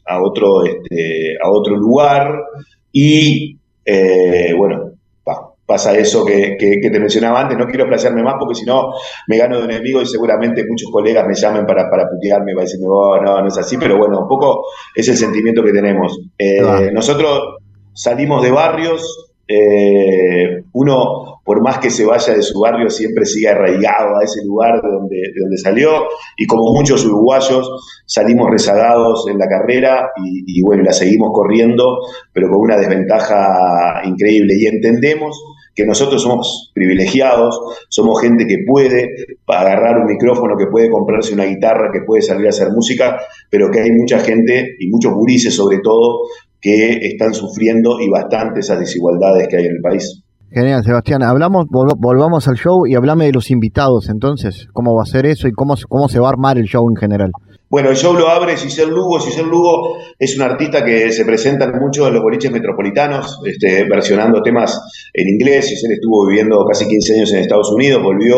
[0.06, 2.34] a otro, este, a otro lugar
[2.92, 4.98] y, eh, bueno,
[5.68, 7.58] pasa eso que, te mencionaba antes.
[7.58, 8.94] No quiero placerme más porque si no
[9.28, 12.88] me gano de enemigo y seguramente muchos colegas me llamen para, para putearme, para decirme,
[12.90, 14.64] oh, no, no es así, pero bueno, un poco
[14.96, 16.20] es el sentimiento que tenemos.
[16.38, 17.58] Eh, nosotros
[17.94, 23.48] salimos de barrios, eh, uno, por más que se vaya de su barrio, siempre sigue
[23.48, 26.04] arraigado a ese lugar de donde, de donde salió,
[26.36, 27.72] y como muchos uruguayos,
[28.06, 32.00] salimos rezagados en la carrera y, y bueno, la seguimos corriendo,
[32.34, 34.56] pero con una desventaja increíble.
[34.58, 35.42] Y entendemos
[35.74, 39.08] que nosotros somos privilegiados, somos gente que puede
[39.48, 43.72] agarrar un micrófono, que puede comprarse una guitarra, que puede salir a hacer música, pero
[43.72, 46.24] que hay mucha gente y muchos gurises sobre todo
[46.60, 50.27] que están sufriendo y bastante esas desigualdades que hay en el país.
[50.50, 51.24] Genial, Sebastián.
[51.24, 55.48] Hablamos, volvamos al show y hablame de los invitados entonces, cómo va a ser eso
[55.48, 57.32] y cómo, cómo se va a armar el show en general.
[57.70, 59.20] Bueno, el show lo abre Giselle Lugo.
[59.20, 64.42] Giselle Lugo es un artista que se presenta mucho en los boliches metropolitanos, este, versionando
[64.42, 64.80] temas
[65.14, 65.68] en inglés.
[65.68, 68.38] Giselle estuvo viviendo casi 15 años en Estados Unidos, volvió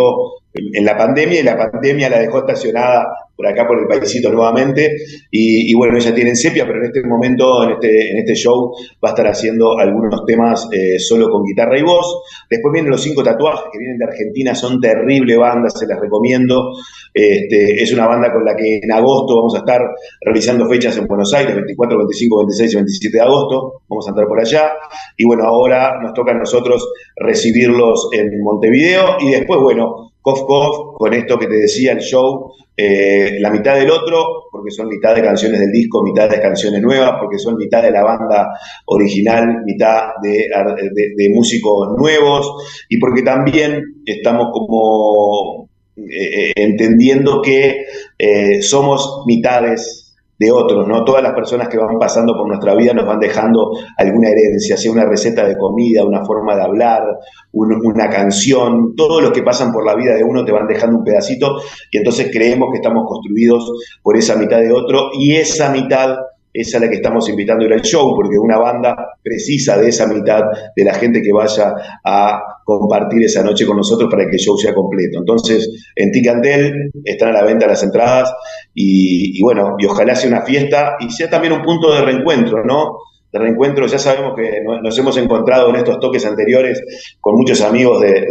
[0.73, 3.07] en la pandemia y la pandemia la dejó estacionada
[3.39, 4.97] por acá por el paisito nuevamente.
[5.31, 8.73] Y, bueno, ella tiene en sepia, pero en este momento, en este, en este show,
[9.01, 12.21] va a estar haciendo algunos temas eh, solo con guitarra y voz.
[12.49, 16.73] Después vienen los cinco tatuajes que vienen de Argentina, son terrible bandas, se las recomiendo.
[17.13, 19.79] Este, es una banda con la que en agosto vamos a estar
[20.19, 23.83] realizando fechas en Buenos Aires, 24, 25, 26 y 27 de agosto.
[23.87, 24.73] Vamos a estar por allá.
[25.15, 29.15] Y bueno, ahora nos toca a nosotros recibirlos en Montevideo.
[29.21, 33.75] Y después, bueno, Cof Cof, con esto que te decía el show, eh, la mitad
[33.75, 37.55] del otro, porque son mitad de canciones del disco, mitad de canciones nuevas, porque son
[37.55, 38.49] mitad de la banda
[38.85, 47.85] original, mitad de, músicos nuevos, y porque también estamos como eh, eh, entendiendo que
[48.61, 50.08] somos mitades
[50.39, 51.03] de otros, ¿no?
[51.03, 54.91] Todas las personas que van pasando por nuestra vida nos van dejando alguna herencia, sea
[54.91, 57.03] una receta de comida, una forma de hablar,
[57.51, 61.03] una canción, todos los que pasan por la vida de uno te van dejando un
[61.03, 61.57] pedacito
[61.91, 63.69] y entonces creemos que estamos construidos
[64.01, 66.15] por esa mitad de otro y esa mitad
[66.53, 69.89] es a la que estamos invitando a ir al show, porque una banda precisa de
[69.89, 70.41] esa mitad
[70.75, 71.73] de la gente que vaya
[72.03, 72.41] a
[72.77, 75.19] compartir esa noche con nosotros para que el show sea completo.
[75.19, 78.31] Entonces, en Ticantel están a la venta las entradas
[78.73, 82.63] y, y bueno, y ojalá sea una fiesta y sea también un punto de reencuentro,
[82.65, 82.97] ¿no?
[83.31, 83.85] De reencuentro.
[83.87, 86.81] Ya sabemos que nos hemos encontrado en estos toques anteriores
[87.19, 88.25] con muchos amigos de,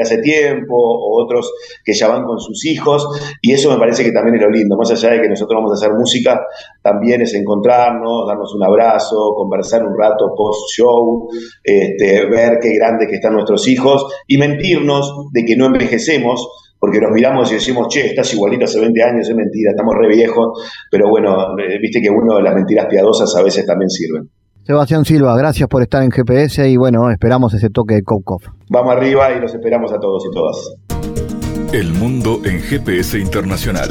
[0.00, 1.52] hace tiempo o otros
[1.84, 3.06] que ya van con sus hijos
[3.40, 4.76] y eso me parece que también es lo lindo.
[4.76, 6.40] Más allá de que nosotros vamos a hacer música,
[6.82, 11.28] también es encontrarnos, darnos un abrazo, conversar un rato post-show,
[11.62, 17.00] este, ver qué grandes que están nuestros hijos y mentirnos de que no envejecemos porque
[17.00, 20.62] nos miramos y decimos, che, estás igualito hace 20 años, es mentira, estamos re viejos,
[20.90, 24.28] pero bueno, eh, viste que uno de las mentiras piadosas a veces también sirven.
[24.64, 28.40] Sebastián Silva, gracias por estar en GPS y bueno, esperamos ese toque de Koukov.
[28.68, 31.72] Vamos arriba y los esperamos a todos y todas.
[31.72, 33.90] El mundo en GPS Internacional.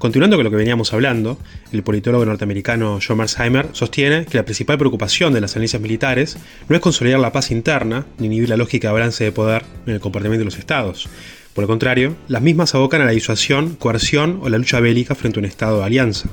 [0.00, 1.36] Continuando con lo que veníamos hablando,
[1.72, 6.38] el politólogo norteamericano John Marsheimer sostiene que la principal preocupación de las alianzas militares
[6.70, 9.92] no es consolidar la paz interna ni inhibir la lógica de balance de poder en
[9.92, 11.06] el comportamiento de los estados.
[11.52, 15.38] Por el contrario, las mismas abocan a la disuasión, coerción o la lucha bélica frente
[15.38, 16.30] a un estado de alianza.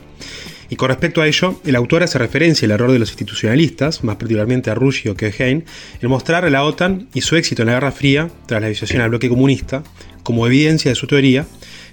[0.70, 4.16] Y con respecto a ello, el autor hace referencia al error de los institucionalistas, más
[4.16, 5.66] particularmente a Ruggio que Hein,
[6.02, 9.02] en mostrar a la OTAN y su éxito en la Guerra Fría, tras la disuasión
[9.02, 9.84] al bloque comunista,
[10.24, 11.46] como evidencia de su teoría,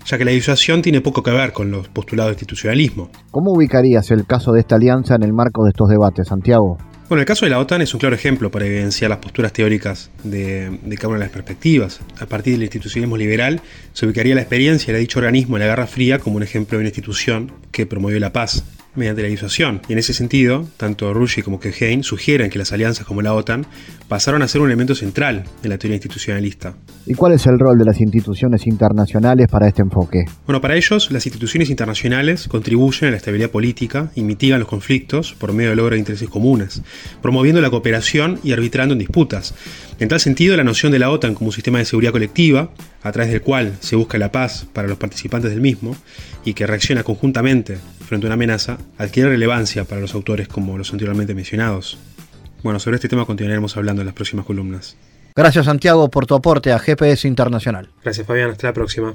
[0.05, 3.11] ya que la disuasión tiene poco que ver con los postulados de institucionalismo.
[3.31, 6.79] ¿Cómo ubicarías el caso de esta alianza en el marco de estos debates, Santiago?
[7.09, 10.11] Bueno, el caso de la OTAN es un claro ejemplo para evidenciar las posturas teóricas
[10.23, 12.01] de, cada una de las perspectivas.
[12.19, 13.61] A partir del institucionalismo liberal,
[13.93, 16.83] se ubicaría la experiencia de dicho organismo en la Guerra Fría como un ejemplo de
[16.83, 18.65] una institución que promovió la paz
[18.97, 19.81] mediante la disuasión.
[19.89, 23.67] Y en ese sentido, tanto Rushy como Kehein sugieren que las alianzas como la OTAN
[24.09, 26.75] pasaron a ser un elemento central en la teoría institucionalista.
[27.07, 30.25] ¿Y cuál es el rol de las instituciones internacionales para este enfoque?
[30.47, 35.35] Bueno, para ellos, las instituciones internacionales contribuyen a la estabilidad política y mitigan los conflictos
[35.35, 36.83] por medio del logro de intereses comunes,
[37.23, 39.55] promoviendo la cooperación y arbitrando en disputas.
[40.01, 42.71] En tal sentido, la noción de la OTAN como un sistema de seguridad colectiva,
[43.03, 45.95] a través del cual se busca la paz para los participantes del mismo
[46.45, 50.93] y que reacciona conjuntamente frente a una amenaza, adquiere relevancia para los autores como los
[50.93, 51.99] anteriormente mencionados.
[52.63, 54.97] Bueno, sobre este tema continuaremos hablando en las próximas columnas.
[55.37, 57.91] Gracias Santiago por tu aporte a GPS Internacional.
[58.03, 59.15] Gracias Fabián, hasta la próxima.